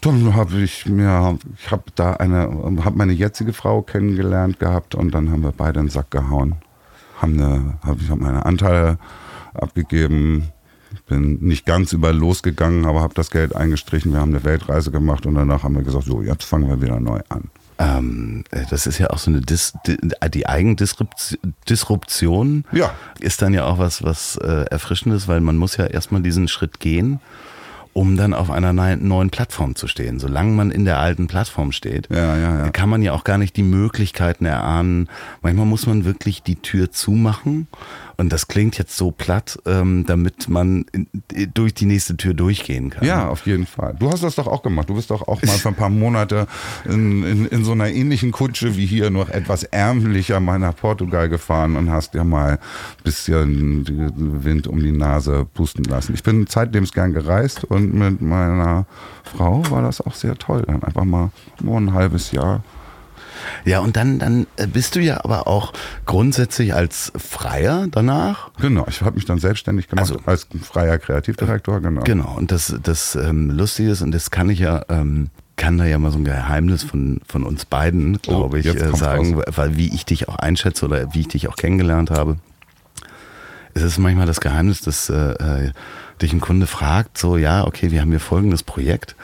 [0.00, 2.48] dann habe ich mir, ich habe da eine,
[2.82, 6.56] habe meine jetzige Frau kennengelernt gehabt und dann haben wir beide einen Sack gehauen.
[7.20, 8.98] Haben eine, hab, ich habe meine Anteile
[9.54, 10.48] abgegeben,
[11.06, 14.12] bin nicht ganz über losgegangen, aber habe das Geld eingestrichen.
[14.12, 17.00] Wir haben eine Weltreise gemacht und danach haben wir gesagt, so, jetzt fangen wir wieder
[17.00, 17.50] neu an.
[17.78, 19.96] Ähm, äh, das ist ja auch so eine Dis die,
[20.30, 22.64] die Eigendisruption.
[22.72, 22.92] Ja.
[23.20, 26.80] Ist dann ja auch was, was äh, Erfrischendes, weil man muss ja erstmal diesen Schritt
[26.80, 27.20] gehen
[27.92, 30.18] um dann auf einer neuen Plattform zu stehen.
[30.18, 32.70] Solange man in der alten Plattform steht, ja, ja, ja.
[32.70, 35.08] kann man ja auch gar nicht die Möglichkeiten erahnen.
[35.42, 37.68] Manchmal muss man wirklich die Tür zumachen
[38.22, 41.08] und das klingt jetzt so platt, ähm, damit man in,
[41.52, 43.04] durch die nächste Tür durchgehen kann.
[43.04, 43.96] Ja, auf jeden Fall.
[43.98, 44.88] Du hast das doch auch gemacht.
[44.88, 46.46] Du bist doch auch mal für ein paar Monate
[46.84, 51.28] in, in, in so einer ähnlichen Kutsche wie hier, noch etwas ärmlicher mal nach Portugal
[51.28, 52.58] gefahren und hast dir mal ein
[53.02, 56.14] bisschen Wind um die Nase pusten lassen.
[56.14, 58.86] Ich bin zeitlebens gern gereist und mit meiner
[59.24, 60.62] Frau war das auch sehr toll.
[60.64, 62.62] Dann einfach mal nur ein halbes Jahr
[63.64, 65.72] ja, und dann, dann äh, bist du ja aber auch
[66.06, 68.50] grundsätzlich als Freier danach.
[68.60, 72.02] Genau, ich habe mich dann selbstständig gemacht also, als freier Kreativdirektor, genau.
[72.02, 75.84] Genau, und das, das ähm, Lustige ist, und das kann ich ja ähm, kann da
[75.84, 79.44] ja mal so ein Geheimnis von, von uns beiden, oh, glaube ich, äh, sagen, raus.
[79.54, 82.38] weil wie ich dich auch einschätze oder wie ich dich auch kennengelernt habe.
[83.74, 85.72] Es ist manchmal das Geheimnis, dass äh, äh
[86.20, 89.16] dich ein Kunde fragt, so, ja, okay, wir haben hier folgendes Projekt,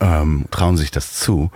[0.00, 1.50] ähm, trauen sich das zu?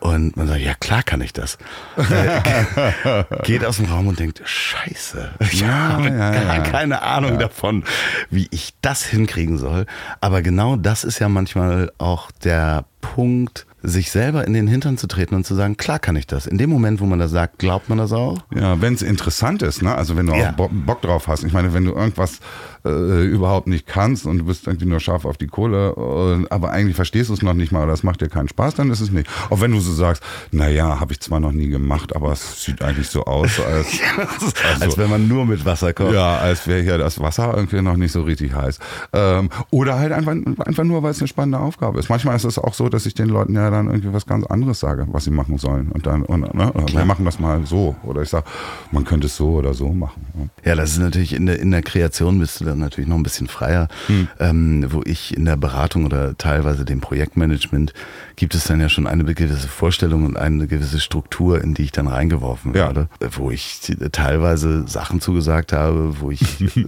[0.00, 1.58] Und man sagt, ja klar kann ich das.
[3.44, 6.62] Geht aus dem Raum und denkt, scheiße, ich ja, habe ja, gar ja.
[6.62, 7.84] keine Ahnung davon,
[8.30, 9.86] wie ich das hinkriegen soll.
[10.20, 15.06] Aber genau das ist ja manchmal auch der Punkt, sich selber in den Hintern zu
[15.06, 16.46] treten und zu sagen, klar kann ich das.
[16.46, 18.38] In dem Moment, wo man das sagt, glaubt man das auch.
[18.54, 19.94] Ja, wenn es interessant ist, ne?
[19.94, 21.44] Also wenn du auch Bock drauf hast.
[21.44, 22.40] Ich meine, wenn du irgendwas
[22.84, 26.70] äh, überhaupt nicht kannst und du bist irgendwie nur scharf auf die Kohle, äh, aber
[26.70, 29.00] eigentlich verstehst du es noch nicht mal oder es macht dir keinen Spaß, dann ist
[29.00, 29.28] es nicht.
[29.50, 32.82] Auch wenn du so sagst, naja, habe ich zwar noch nie gemacht, aber es sieht
[32.82, 36.14] eigentlich so aus, als, also, als wenn man nur mit Wasser kocht.
[36.14, 38.78] Ja, als wäre hier das Wasser irgendwie noch nicht so richtig heiß.
[39.12, 42.08] Ähm, oder halt einfach, einfach nur, weil es eine spannende Aufgabe ist.
[42.08, 44.80] Manchmal ist es auch so, dass ich den Leuten ja dann irgendwie was ganz anderes
[44.80, 45.90] sage, was sie machen sollen.
[45.92, 47.96] Und dann, und, ne, wir machen das mal so.
[48.02, 48.46] Oder ich sage,
[48.90, 50.50] man könnte es so oder so machen.
[50.64, 53.22] Ja, das ist natürlich in der, in der Kreation bist du dann natürlich noch ein
[53.22, 54.28] bisschen freier, hm.
[54.38, 57.92] ähm, wo ich in der Beratung oder teilweise dem Projektmanagement
[58.36, 61.92] gibt es dann ja schon eine gewisse Vorstellung und eine gewisse Struktur, in die ich
[61.92, 62.86] dann reingeworfen ja.
[62.86, 63.80] werde, wo ich
[64.12, 66.40] teilweise Sachen zugesagt habe, wo ich,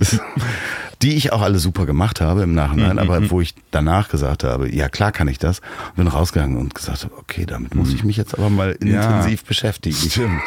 [1.02, 2.98] die ich auch alle super gemacht habe im Nachhinein, mhm.
[2.98, 3.30] aber mhm.
[3.30, 5.60] wo ich danach gesagt habe, ja klar kann ich das,
[5.96, 9.48] bin rausgegangen und gesagt habe, okay, damit muss ich mich jetzt aber mal intensiv ja.
[9.48, 9.96] beschäftigen.
[10.10, 10.40] Stimmt.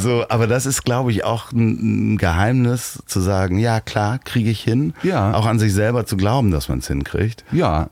[0.00, 4.50] so, aber das ist, glaube ich, auch ein Geheimnis zu sagen, ja ja, klar, kriege
[4.50, 4.94] ich hin.
[5.04, 5.32] Ja.
[5.32, 7.44] Auch an sich selber zu glauben, dass man es hinkriegt.
[7.52, 7.90] Ja,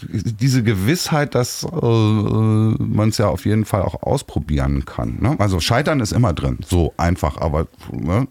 [0.00, 5.18] diese Gewissheit, dass äh, man es ja auf jeden Fall auch ausprobieren kann.
[5.20, 5.36] Ne?
[5.38, 8.26] Also Scheitern ist immer drin, so einfach, aber ne?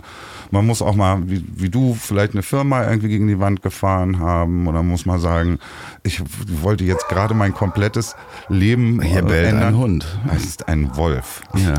[0.51, 4.19] man muss auch mal, wie, wie, du, vielleicht eine Firma irgendwie gegen die Wand gefahren
[4.19, 5.59] haben oder muss man sagen,
[6.03, 6.21] ich
[6.61, 8.15] wollte jetzt gerade mein komplettes
[8.49, 9.67] Leben Hier bellt ändern.
[9.67, 10.19] ein Hund.
[10.36, 11.41] Es ist ein Wolf.
[11.55, 11.75] Ja.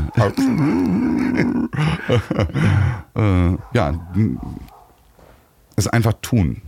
[3.51, 3.93] äh, ja,
[5.75, 6.61] es einfach tun.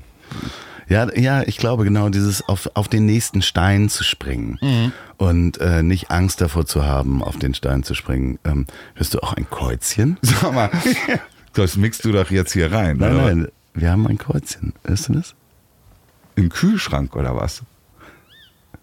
[0.92, 4.92] Ja, ja, ich glaube genau dieses auf, auf den nächsten Stein zu springen mhm.
[5.16, 8.40] und äh, nicht Angst davor zu haben, auf den Stein zu springen.
[8.44, 8.66] Ähm,
[8.96, 10.18] hörst du auch ein Kreuzchen?
[10.22, 10.70] Sag mal,
[11.54, 12.98] das mixt du doch jetzt hier rein.
[12.98, 13.24] Nein, oder?
[13.24, 14.74] nein, wir haben ein Kreuzchen.
[14.84, 15.34] Hörst du das?
[16.36, 17.64] Im Kühlschrank oder was?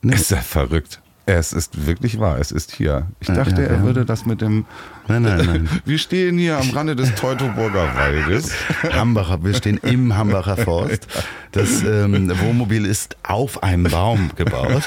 [0.00, 0.14] Nee.
[0.14, 1.02] Ist ja verrückt.
[1.26, 3.06] Es ist wirklich wahr, es ist hier.
[3.20, 4.64] Ich dachte, ja, ja, er würde das mit dem.
[5.08, 5.68] Nein, nein, nein.
[5.86, 8.52] Wir stehen hier am Rande des Teutoburger Waldes.
[8.92, 11.06] Hambacher, wir stehen im Hambacher Forst.
[11.52, 14.82] Das ähm, Wohnmobil ist auf einem Baum gebaut.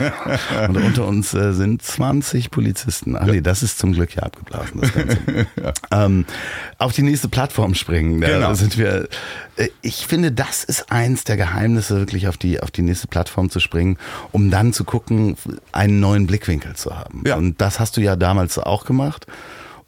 [0.67, 3.17] Und unter uns äh, sind 20 Polizisten.
[3.17, 5.17] Ach nee, das ist zum Glück ja abgeblasen, das Ganze.
[5.91, 6.25] Ähm,
[6.77, 8.21] auf die nächste Plattform springen.
[8.21, 8.53] Da genau.
[8.53, 9.07] sind wir.
[9.55, 13.49] Äh, ich finde, das ist eins der Geheimnisse, wirklich auf die, auf die nächste Plattform
[13.49, 13.97] zu springen,
[14.31, 15.35] um dann zu gucken,
[15.71, 17.23] einen neuen Blickwinkel zu haben.
[17.25, 17.35] Ja.
[17.35, 19.25] Und das hast du ja damals auch gemacht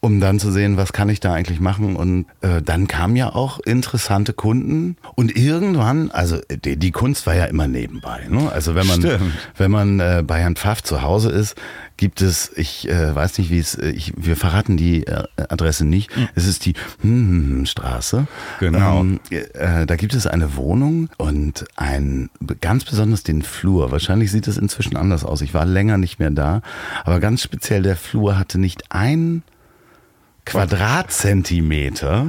[0.04, 1.96] um dann zu sehen, was kann ich da eigentlich machen.
[1.96, 4.98] Und äh, dann kamen ja auch interessante Kunden.
[5.16, 8.28] Und irgendwann, also die, die Kunst war ja immer nebenbei.
[8.28, 8.52] Ne?
[8.52, 9.32] Also wenn man, Stimmt.
[9.56, 11.56] wenn man äh, bei Herrn Pfaff zu Hause ist,
[11.96, 15.86] gibt es, ich äh, weiß nicht, wie es, äh, ich, wir verraten die äh, Adresse
[15.86, 16.14] nicht.
[16.18, 16.28] Mhm.
[16.36, 16.74] Es ist die
[17.64, 18.28] Straße.
[18.60, 19.00] Genau.
[19.00, 22.30] Ähm, äh, da gibt es eine Wohnung und ein
[22.60, 23.92] ganz besonders den Flur.
[23.92, 25.40] Wahrscheinlich sieht es inzwischen anders aus.
[25.40, 26.62] Ich war länger nicht mehr da,
[27.06, 29.44] aber ganz speziell der Flur hatte nicht ein
[30.46, 32.28] Quadratzentimeter,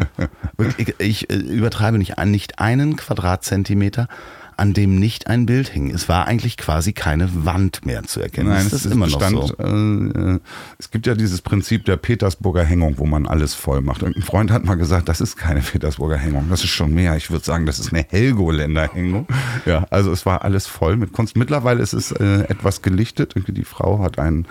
[0.78, 4.08] ich, ich äh, übertreibe nicht, nicht einen Quadratzentimeter,
[4.56, 5.90] an dem nicht ein Bild hing.
[5.90, 8.50] Es war eigentlich quasi keine Wand mehr zu erkennen.
[8.50, 9.54] Nein, das ist, ist immer bestand, noch so.
[9.56, 10.40] Äh,
[10.78, 14.02] es gibt ja dieses Prinzip der Petersburger Hängung, wo man alles voll macht.
[14.02, 17.16] Irgendein Freund hat mal gesagt, das ist keine Petersburger Hängung, das ist schon mehr.
[17.16, 19.26] Ich würde sagen, das ist eine Helgoländer Hängung.
[19.66, 21.36] Ja, also es war alles voll mit Kunst.
[21.36, 23.34] Mittlerweile ist es äh, etwas gelichtet.
[23.48, 24.46] Die Frau hat einen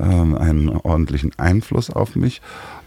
[0.00, 2.40] ähm, einen ordentlichen Einfluss auf mich.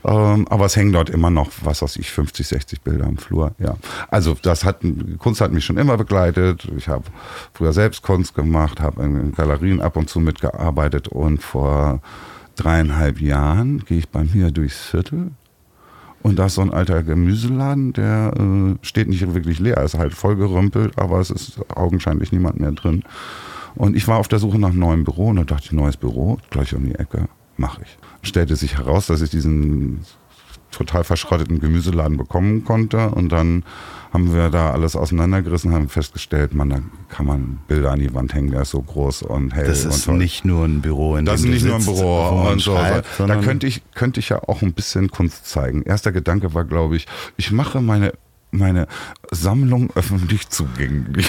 [0.04, 3.52] Ähm, aber es hängen dort immer noch, was weiß ich, 50, 60 Bilder am Flur.
[3.60, 3.76] Ja.
[4.10, 4.82] Also das hat,
[5.20, 6.68] Kunst hat mich schon immer begleitet.
[6.76, 7.06] Ich habe
[7.54, 12.02] früher selbst Kunst gemacht, habe in Galerien ab und zu mitgearbeitet und vor
[12.56, 15.32] dreieinhalb Jahren gehe ich bei mir durchs Viertel
[16.24, 20.14] und da ist so ein alter Gemüseladen, der äh, steht nicht wirklich leer, ist halt
[20.14, 23.04] vollgerümpelt, aber es ist augenscheinlich niemand mehr drin.
[23.76, 25.98] Und ich war auf der Suche nach einem neuen Büro und da dachte ich, neues
[25.98, 27.98] Büro, gleich um die Ecke, mache ich.
[28.28, 30.02] Stellte sich heraus, dass ich diesen
[30.72, 33.64] total verschrotteten Gemüseladen bekommen konnte und dann
[34.12, 38.34] haben wir da alles auseinandergerissen, haben festgestellt, man, da kann man Bilder an die Wand
[38.34, 39.66] hängen, der ist so groß und hell.
[39.66, 42.50] Das ist und nicht nur ein Büro, in das dem ist nicht nur ein Büro
[42.52, 42.76] und so.
[42.76, 45.82] da könnte ich, könnte ich ja auch ein bisschen Kunst zeigen.
[45.84, 47.08] Erster Gedanke war, glaube ich,
[47.38, 48.14] ich mache meine
[48.54, 48.88] meine
[49.32, 51.28] Sammlung öffentlich zugänglich.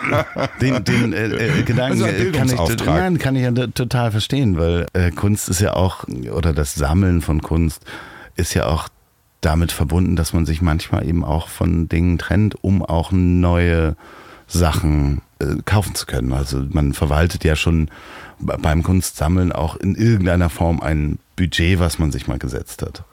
[0.60, 4.10] Den, den äh, äh, Gedanken Also ein äh, kann, ich, nein, kann ich ja total
[4.10, 7.84] verstehen, weil äh, Kunst ist ja auch, oder das Sammeln von Kunst
[8.36, 8.88] ist ja auch
[9.40, 13.96] damit verbunden, dass man sich manchmal eben auch von Dingen trennt, um auch neue
[14.46, 16.32] Sachen äh, kaufen zu können.
[16.32, 17.90] Also man verwaltet ja schon
[18.40, 23.04] beim Kunstsammeln auch in irgendeiner Form ein Budget, was man sich mal gesetzt hat.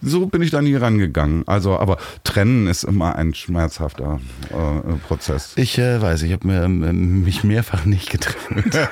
[0.00, 1.42] So bin ich da nie rangegangen.
[1.46, 4.20] Also, aber trennen ist immer ein schmerzhafter
[4.50, 5.52] äh, Prozess.
[5.56, 8.78] Ich äh, weiß, ich habe mir, ähm, mich mehrfach nicht getrennt.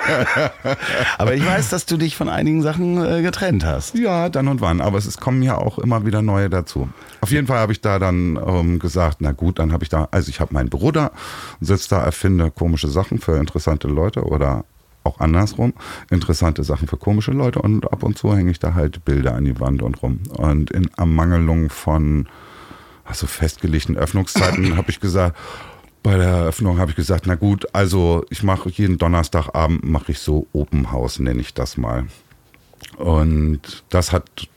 [1.19, 3.95] Aber ich weiß, dass du dich von einigen Sachen äh, getrennt hast.
[3.95, 4.81] Ja, dann und wann.
[4.81, 6.89] Aber es ist, kommen ja auch immer wieder neue dazu.
[7.21, 10.09] Auf jeden Fall habe ich da dann ähm, gesagt, na gut, dann habe ich da,
[10.11, 11.13] also ich habe mein Büro da,
[11.61, 14.65] sitze da, erfinde komische Sachen für interessante Leute oder
[15.11, 15.73] auch andersrum,
[16.11, 19.45] interessante Sachen für komische Leute und ab und zu hänge ich da halt Bilder an
[19.45, 20.21] die Wand und rum.
[20.31, 22.29] Und in Ermangelung von
[23.05, 25.37] also festgelegten Öffnungszeiten habe ich gesagt,
[26.03, 30.21] bei der Eröffnung habe ich gesagt, na gut, also ich mache jeden Donnerstagabend mache ich
[30.21, 32.07] so Open House, nenne ich das mal.
[32.97, 34.49] Und das hat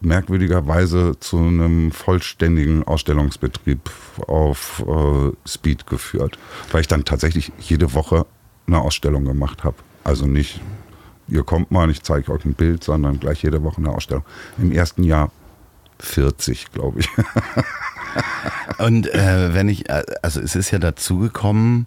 [0.00, 3.90] merkwürdigerweise zu einem vollständigen Ausstellungsbetrieb
[4.26, 6.38] auf äh, Speed geführt,
[6.70, 8.26] weil ich dann tatsächlich jede Woche
[8.66, 9.76] eine Ausstellung gemacht habe.
[10.04, 10.60] Also nicht,
[11.28, 14.24] ihr kommt mal, ich zeige euch ein Bild, sondern gleich jede Woche eine Ausstellung.
[14.58, 15.32] Im ersten Jahr
[15.98, 17.08] 40, glaube ich.
[18.78, 21.86] Und äh, wenn ich, äh, also es ist ja dazu gekommen,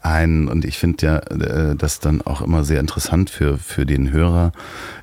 [0.00, 4.12] ein, und ich finde ja äh, das dann auch immer sehr interessant für, für den
[4.12, 4.52] Hörer,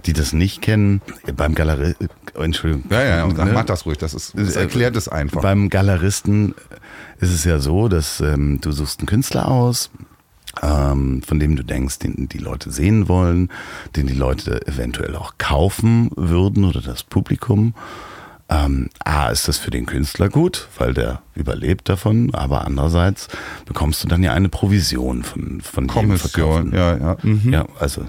[0.05, 1.01] die das nicht kennen,
[1.35, 2.85] beim Galerie, äh, Entschuldigung.
[2.89, 3.51] Ja, ja, und Ne?
[3.53, 5.41] mach das ruhig, das, ist, das erklärt es einfach.
[5.41, 6.55] Beim Galeristen
[7.19, 9.89] ist es ja so, dass ähm, du suchst einen Künstler aus,
[10.61, 13.49] ähm, von dem du denkst, den die Leute sehen wollen,
[13.95, 17.73] den die Leute eventuell auch kaufen würden oder das Publikum.
[18.47, 23.27] Ähm, A, ist das für den Künstler gut, weil der überlebt davon, aber andererseits
[23.65, 27.17] bekommst du dann ja eine Provision von, von Kommission, ja, ja.
[27.23, 27.51] Mhm.
[27.51, 28.01] Ja, also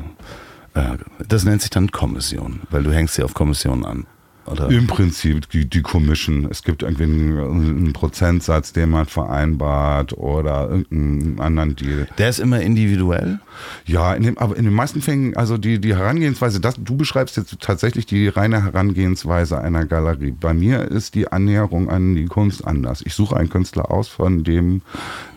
[0.75, 4.07] äh, das nennt sich dann Kommission, weil du hängst ja auf Kommission an.
[4.47, 4.71] Oder?
[4.71, 6.47] Im Prinzip die, die Commission.
[6.51, 12.09] Es gibt irgendwie einen, einen Prozentsatz, den man vereinbart oder irgendeinen anderen Deal.
[12.19, 13.41] Der ist immer individuell.
[13.87, 17.37] Ja, in dem, aber in den meisten Fällen, also die, die Herangehensweise, das, du beschreibst
[17.37, 20.33] jetzt tatsächlich die reine Herangehensweise einer Galerie.
[20.33, 23.03] Bei mir ist die Annäherung an die Kunst anders.
[23.05, 24.83] Ich suche einen Künstler aus, von dem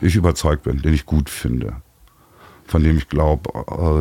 [0.02, 1.78] ich überzeugt bin, den ich gut finde.
[2.70, 3.50] Von dem ich glaube,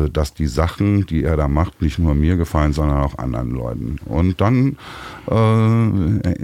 [0.05, 3.49] äh, dass die Sachen, die er da macht, nicht nur mir gefallen, sondern auch anderen
[3.49, 3.97] Leuten.
[4.05, 4.77] Und dann
[5.25, 6.35] äh,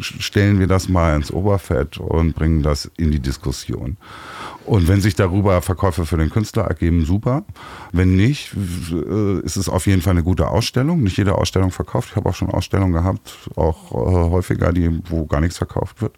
[0.00, 3.96] stellen wir das mal ins Oberfett und bringen das in die Diskussion.
[4.66, 7.44] Und wenn sich darüber Verkäufe für den Künstler ergeben, super.
[7.92, 8.54] Wenn nicht,
[8.90, 11.04] äh, ist es auf jeden Fall eine gute Ausstellung.
[11.04, 12.08] Nicht jede Ausstellung verkauft.
[12.10, 16.16] Ich habe auch schon Ausstellungen gehabt, auch äh, häufiger, die, wo gar nichts verkauft wird.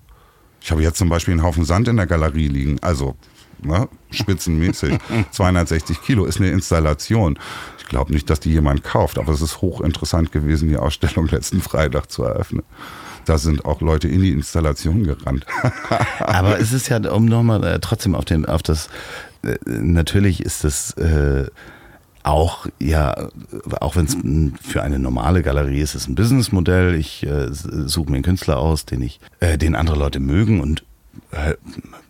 [0.62, 2.78] Ich habe jetzt zum Beispiel einen Haufen Sand in der Galerie liegen.
[2.80, 3.16] Also
[3.64, 4.98] ne, spitzenmäßig.
[5.30, 7.38] 260 Kilo ist eine Installation.
[7.78, 11.60] Ich glaube nicht, dass die jemand kauft, aber es ist hochinteressant gewesen, die Ausstellung letzten
[11.60, 12.62] Freitag zu eröffnen.
[13.24, 15.46] Da sind auch Leute in die Installation gerannt.
[16.20, 18.88] Aber es ist ja, um nochmal äh, trotzdem auf, den, auf das,
[19.42, 21.46] äh, natürlich ist das äh,
[22.24, 23.28] auch, ja,
[23.80, 24.16] auch wenn es
[24.62, 26.94] für eine normale Galerie ist, ist es ein Businessmodell.
[26.94, 30.84] Ich äh, suche mir einen Künstler aus, den ich, äh, den andere Leute mögen und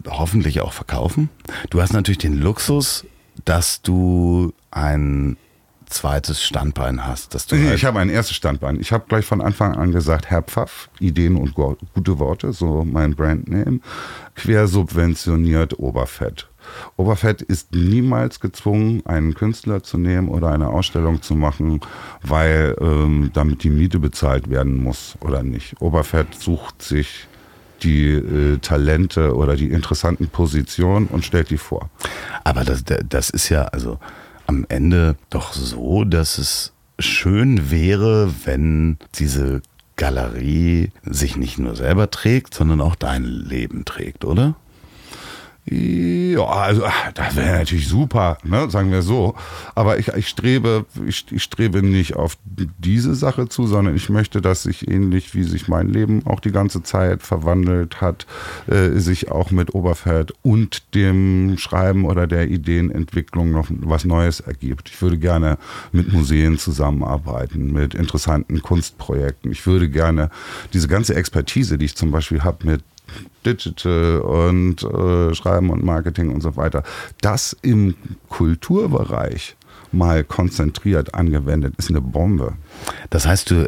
[0.06, 1.30] hoffentlich auch verkaufen.
[1.70, 3.04] Du hast natürlich den Luxus,
[3.44, 5.36] dass du ein
[5.86, 8.80] zweites Standbein hast, dass du Nee, halt, ich habe ein erstes Standbein.
[8.80, 13.14] Ich habe gleich von Anfang an gesagt, Herr Pfaff, Ideen und gute Worte, so mein
[13.14, 13.80] Brandname,
[14.34, 16.48] quersubventioniert Oberfett.
[16.96, 21.80] Oberfett ist niemals gezwungen, einen Künstler zu nehmen oder eine Ausstellung zu machen,
[22.22, 25.80] weil ähm, damit die Miete bezahlt werden muss oder nicht.
[25.80, 27.28] Oberfett sucht sich
[27.84, 31.90] die äh, Talente oder die interessanten Positionen und stellt die vor.
[32.42, 33.98] Aber das, das ist ja also
[34.46, 39.62] am Ende doch so, dass es schön wäre, wenn diese
[39.96, 44.56] Galerie sich nicht nur selber trägt, sondern auch dein Leben trägt, oder?
[45.66, 49.34] Ja, also ach, das wäre natürlich super, ne, sagen wir so.
[49.74, 54.42] Aber ich, ich strebe, ich, ich strebe nicht auf diese Sache zu, sondern ich möchte,
[54.42, 58.26] dass sich ähnlich wie sich mein Leben auch die ganze Zeit verwandelt hat,
[58.66, 64.90] äh, sich auch mit Oberfeld und dem Schreiben oder der Ideenentwicklung noch was Neues ergibt.
[64.90, 65.56] Ich würde gerne
[65.92, 69.50] mit Museen zusammenarbeiten, mit interessanten Kunstprojekten.
[69.50, 70.28] Ich würde gerne
[70.74, 72.82] diese ganze Expertise, die ich zum Beispiel habe mit
[73.44, 76.82] Digital und äh, Schreiben und Marketing und so weiter.
[77.20, 77.94] Das im
[78.28, 79.56] Kulturbereich
[79.92, 82.54] mal konzentriert angewendet ist eine Bombe.
[83.10, 83.66] Das heißt, du,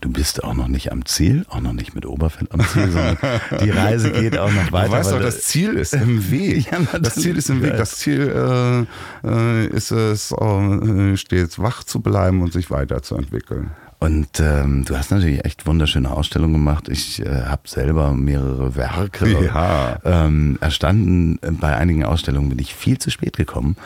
[0.00, 3.18] du bist auch noch nicht am Ziel, auch noch nicht mit Oberfeld am Ziel, sondern
[3.62, 4.88] die Reise geht auch noch weiter.
[4.88, 6.70] Du weißt doch, das Ziel ist im Weg.
[6.70, 7.76] ja, das Ziel ist im Weg.
[7.76, 8.86] Das Ziel
[9.24, 13.70] äh, äh ist es, äh, stets wach zu bleiben und sich weiterzuentwickeln.
[14.00, 16.88] Und ähm, du hast natürlich echt wunderschöne Ausstellungen gemacht.
[16.88, 19.98] Ich äh, habe selber mehrere Werke ja.
[20.04, 21.38] ähm, erstanden.
[21.60, 23.76] Bei einigen Ausstellungen bin ich viel zu spät gekommen,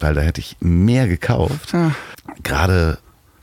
[0.00, 1.72] weil da hätte ich mehr gekauft.
[1.72, 1.92] Ja.
[2.42, 2.98] Gerade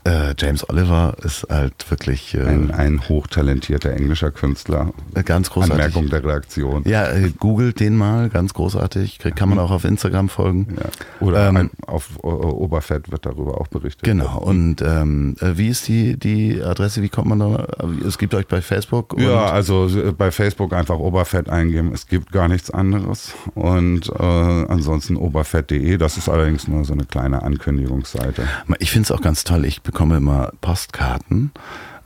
[0.08, 4.92] äh, James Oliver ist halt wirklich äh, ein, ein, hochtalentierter englischer Künstler.
[5.14, 5.84] Äh, ganz großartig.
[5.84, 6.82] Anmerkung der Redaktion.
[6.86, 9.18] Ja, äh, googelt den mal, ganz großartig.
[9.18, 10.76] Kann man auch auf Instagram folgen.
[10.76, 11.26] Ja.
[11.26, 14.04] Oder ähm, auf Oberfett wird darüber auch berichtet.
[14.04, 14.38] Genau.
[14.38, 17.02] Und ähm, äh, wie ist die, die Adresse?
[17.02, 17.66] Wie kommt man da?
[18.06, 19.20] Es gibt euch bei Facebook?
[19.20, 21.92] ja, also bei Facebook einfach Oberfett eingeben.
[21.92, 23.34] Es gibt gar nichts anderes.
[23.54, 25.98] Und ansonsten oberfett.de.
[25.98, 28.46] Das ist allerdings nur so eine kleine Ankündigungsseite.
[28.78, 29.64] Ich finde es auch ganz toll.
[29.64, 31.50] Ich bekomme bekomme immer Postkarten.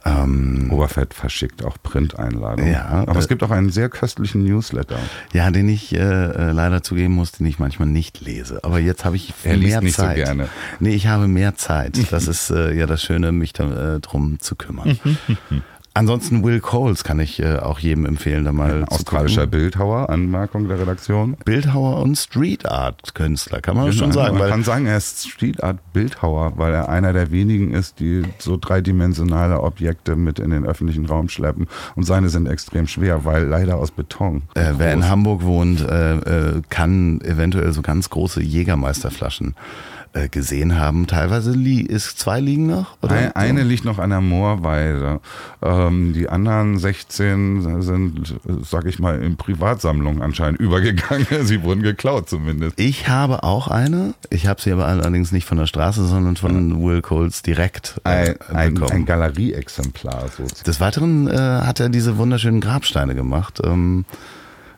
[0.07, 2.73] Ähm, Oberfett verschickt auch Printeinladungen.
[2.73, 4.99] Ja, Aber äh, es gibt auch einen sehr köstlichen Newsletter.
[5.35, 8.65] Ja, den ich äh, äh, leider zugeben muss, den ich manchmal nicht lese.
[8.65, 10.17] Aber jetzt habe ich er mehr nicht Zeit.
[10.17, 10.49] So gerne.
[10.81, 11.99] Nee, ich habe mehr Zeit.
[12.11, 14.99] Das ist äh, ja das Schöne, mich darum äh, zu kümmern.
[15.95, 18.73] Ansonsten Will Coles kann ich äh, auch jedem empfehlen, da mal.
[18.73, 21.37] Ein australischer Bildhauer, Anmerkung der Redaktion.
[21.45, 24.39] Bildhauer und Street Art Künstler, kann man genau, schon sagen.
[24.39, 28.23] Man kann sagen, er ist Street Art Bildhauer, weil er einer der wenigen ist, die
[28.39, 31.69] so dreidimensionale Objekte mit in den öffentlichen Raum schleppen.
[31.95, 34.43] Und seine sind extrem schwer, weil leider aus Beton.
[34.55, 39.55] Äh, wer in Hamburg wohnt, äh, äh, kann eventuell so ganz große Jägermeisterflaschen
[40.15, 41.07] äh, gesehen haben.
[41.07, 42.97] Teilweise li ist zwei liegen noch?
[43.03, 43.15] Oder?
[43.15, 45.21] Eine, eine liegt noch an der Moorweide.
[45.63, 51.27] Ähm, die anderen 16 sind, sag ich mal, in Privatsammlungen anscheinend übergegangen.
[51.43, 52.79] Sie wurden geklaut zumindest.
[52.79, 54.15] Ich habe auch eine.
[54.31, 56.87] Ich habe sie aber allerdings nicht von der Straße, sondern von ja.
[56.87, 60.29] Will Coles direkt äh, ein, ein, ein Galerieexemplar.
[60.29, 60.65] Sozusagen.
[60.65, 63.61] Des Weiteren äh, hat er diese wunderschönen Grabsteine gemacht.
[63.65, 64.05] Ähm,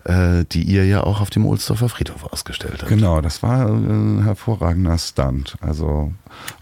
[0.04, 2.88] äh, die ihr ja auch auf dem Ohlsdorfer Friedhof ausgestellt habt.
[2.88, 5.56] Genau, das war ein hervorragender Stunt.
[5.60, 6.12] Also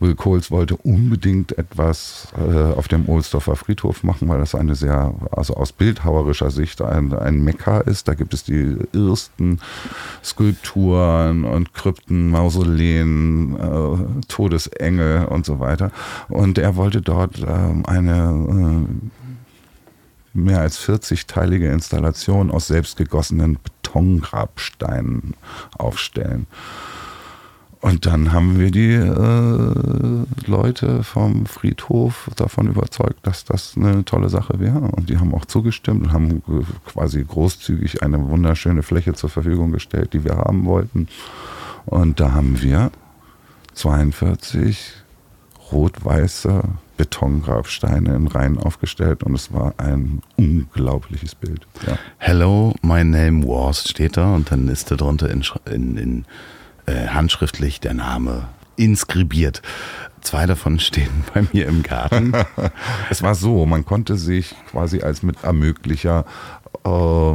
[0.00, 5.14] Will Coles wollte unbedingt etwas äh, auf dem Ohlsdorfer Friedhof machen, weil das eine sehr,
[5.30, 8.08] also aus bildhauerischer Sicht ein, ein Mekka ist.
[8.08, 9.58] Da gibt es die ersten
[10.22, 15.90] Skulpturen und Krypten, Mausoleen, äh, Todesengel und so weiter.
[16.28, 19.21] Und er wollte dort ähm, eine äh,
[20.34, 25.34] mehr als 40-teilige Installation aus selbstgegossenen Betongrabsteinen
[25.76, 26.46] aufstellen.
[27.82, 34.28] Und dann haben wir die äh, Leute vom Friedhof davon überzeugt, dass das eine tolle
[34.28, 34.78] Sache wäre.
[34.78, 36.42] Und die haben auch zugestimmt und haben
[36.86, 41.08] quasi großzügig eine wunderschöne Fläche zur Verfügung gestellt, die wir haben wollten.
[41.84, 42.92] Und da haben wir
[43.74, 44.92] 42
[45.72, 46.62] rot-weiße
[47.02, 51.66] Betongrabsteine in Reihen aufgestellt und es war ein unglaubliches Bild.
[51.84, 51.98] Ja.
[52.18, 56.24] Hello, my name was steht da und dann ist da drunter in, in, in
[56.86, 58.46] äh, handschriftlich der Name
[58.76, 59.62] inskribiert.
[60.20, 62.34] Zwei davon stehen bei mir im Garten.
[63.10, 66.24] es war so, man konnte sich quasi als Mitermöglicher
[66.84, 67.34] äh,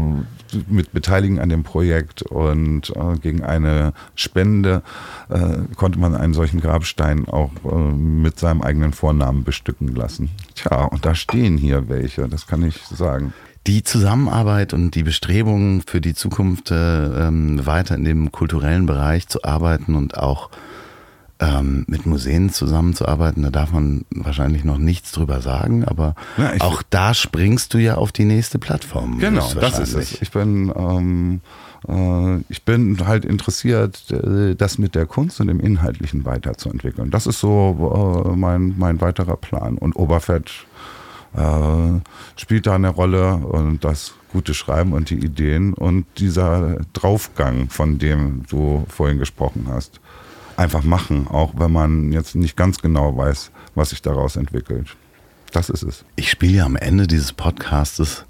[0.68, 4.82] mit beteiligen an dem Projekt und äh, gegen eine Spende
[5.30, 10.30] äh, konnte man einen solchen Grabstein auch äh, mit seinem eigenen Vornamen bestücken lassen.
[10.56, 13.34] Tja, und da stehen hier welche, das kann ich sagen.
[13.68, 19.28] Die Zusammenarbeit und die Bestrebungen für die Zukunft äh, ähm, weiter in dem kulturellen Bereich
[19.28, 20.50] zu arbeiten und auch
[21.40, 26.82] ähm, mit Museen zusammenzuarbeiten, da darf man wahrscheinlich noch nichts drüber sagen, aber ja, auch
[26.90, 29.20] da springst du ja auf die nächste Plattform.
[29.20, 30.22] Genau, das ist es.
[30.22, 31.42] Ich bin, ähm,
[31.88, 37.12] äh, ich bin halt interessiert, äh, das mit der Kunst und dem Inhaltlichen weiterzuentwickeln.
[37.12, 39.78] Das ist so äh, mein, mein weiterer Plan.
[39.78, 40.52] Und Oberfett
[41.36, 42.00] äh,
[42.36, 48.00] spielt da eine Rolle und das gute Schreiben und die Ideen und dieser Draufgang, von
[48.00, 50.00] dem du vorhin gesprochen hast
[50.58, 54.96] einfach machen, auch wenn man jetzt nicht ganz genau weiß, was sich daraus entwickelt.
[55.52, 56.04] Das ist es.
[56.16, 58.26] Ich spiele ja am Ende dieses Podcastes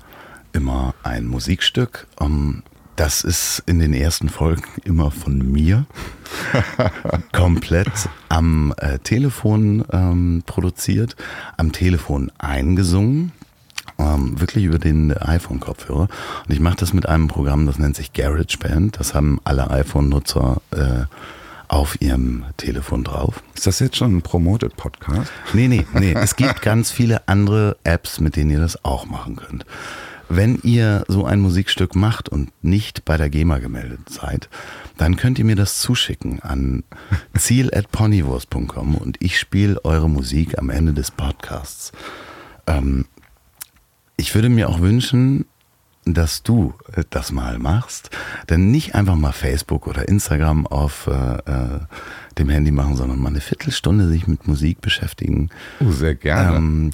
[0.53, 2.07] immer ein Musikstück.
[2.19, 2.63] Um,
[2.95, 5.85] das ist in den ersten Folgen immer von mir
[7.31, 7.91] komplett
[8.27, 11.15] am äh, Telefon ähm, produziert,
[11.57, 13.31] am Telefon eingesungen.
[13.99, 16.07] Ähm, wirklich über den iPhone-Kopfhörer.
[16.47, 18.99] Und ich mache das mit einem Programm, das nennt sich GarageBand.
[18.99, 21.05] Das haben alle iPhone-Nutzer äh,
[21.67, 23.43] auf ihrem Telefon drauf.
[23.55, 25.31] Ist das jetzt schon ein promoted Podcast?
[25.53, 26.13] Nee, nee, nee.
[26.13, 29.65] Es gibt ganz viele andere Apps, mit denen ihr das auch machen könnt.
[30.29, 34.49] Wenn ihr so ein Musikstück macht und nicht bei der GEMA gemeldet seid,
[34.97, 36.83] dann könnt ihr mir das zuschicken an
[37.37, 41.93] ziel.ponywurst.com und ich spiele eure Musik am Ende des Podcasts.
[42.65, 43.05] Ähm,
[44.17, 45.45] ich würde mir auch wünschen,
[46.13, 48.09] dass du äh, das mal machst.
[48.49, 51.79] Denn nicht einfach mal Facebook oder Instagram auf äh, äh,
[52.37, 55.49] dem Handy machen, sondern mal eine Viertelstunde sich mit Musik beschäftigen.
[55.79, 56.57] Oh, sehr gerne.
[56.57, 56.91] Ähm,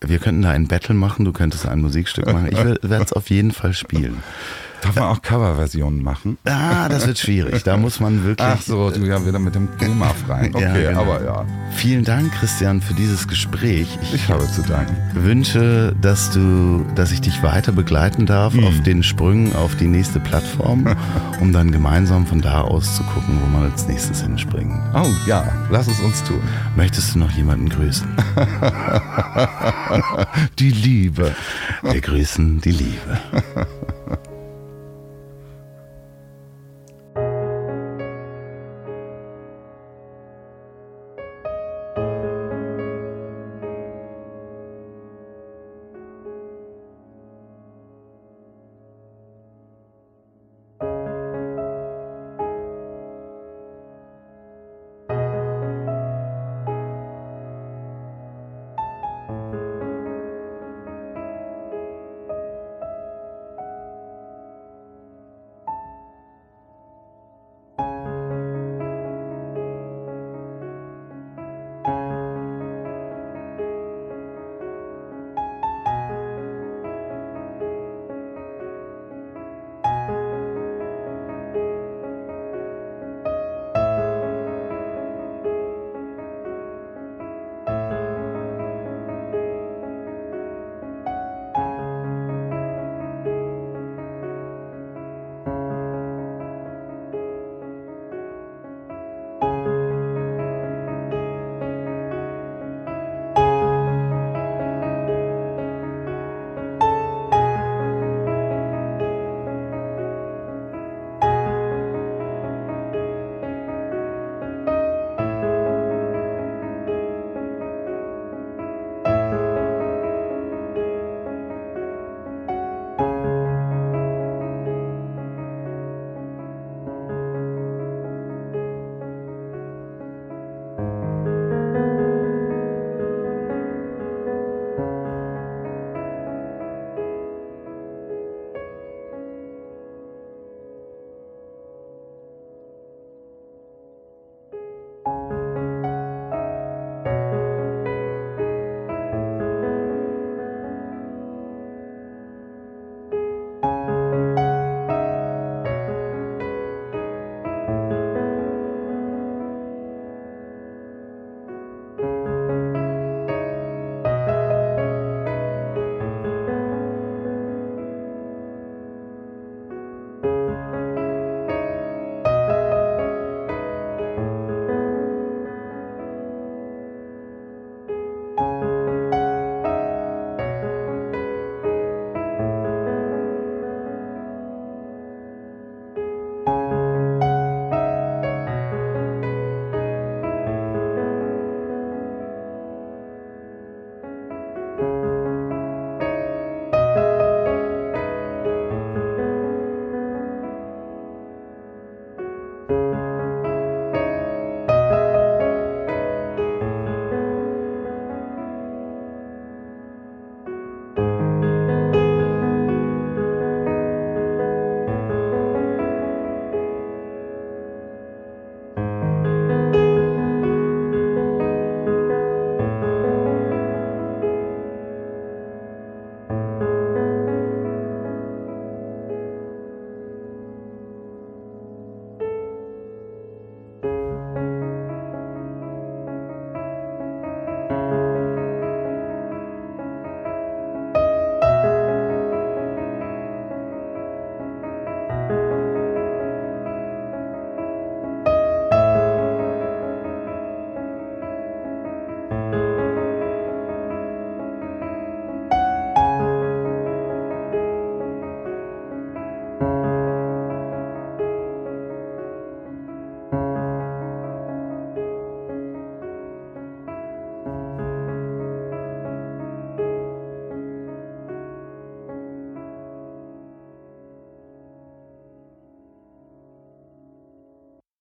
[0.00, 2.48] wir könnten da ein Battle machen, du könntest ein Musikstück machen.
[2.50, 4.22] Ich werde es auf jeden Fall spielen.
[4.84, 6.36] Darf man auch Coverversionen machen?
[6.44, 7.62] Ah, das wird schwierig.
[7.62, 8.46] Da muss man wirklich.
[8.46, 10.54] Ach so, du ja wieder mit dem Thema rein.
[10.54, 11.00] Okay, ja, genau.
[11.00, 11.44] aber ja.
[11.72, 13.88] Vielen Dank, Christian, für dieses Gespräch.
[14.02, 14.94] Ich, ich habe zu danken.
[15.14, 18.64] Wünsche, dass du, dass ich dich weiter begleiten darf hm.
[18.64, 20.94] auf den Sprüngen auf die nächste Plattform,
[21.40, 24.82] um dann gemeinsam von da aus zu gucken, wo man als nächstes hinspringen.
[24.92, 26.42] Oh ja, lass es uns tun.
[26.76, 28.06] Möchtest du noch jemanden grüßen?
[30.58, 31.34] die Liebe.
[31.82, 33.18] Wir grüßen die Liebe.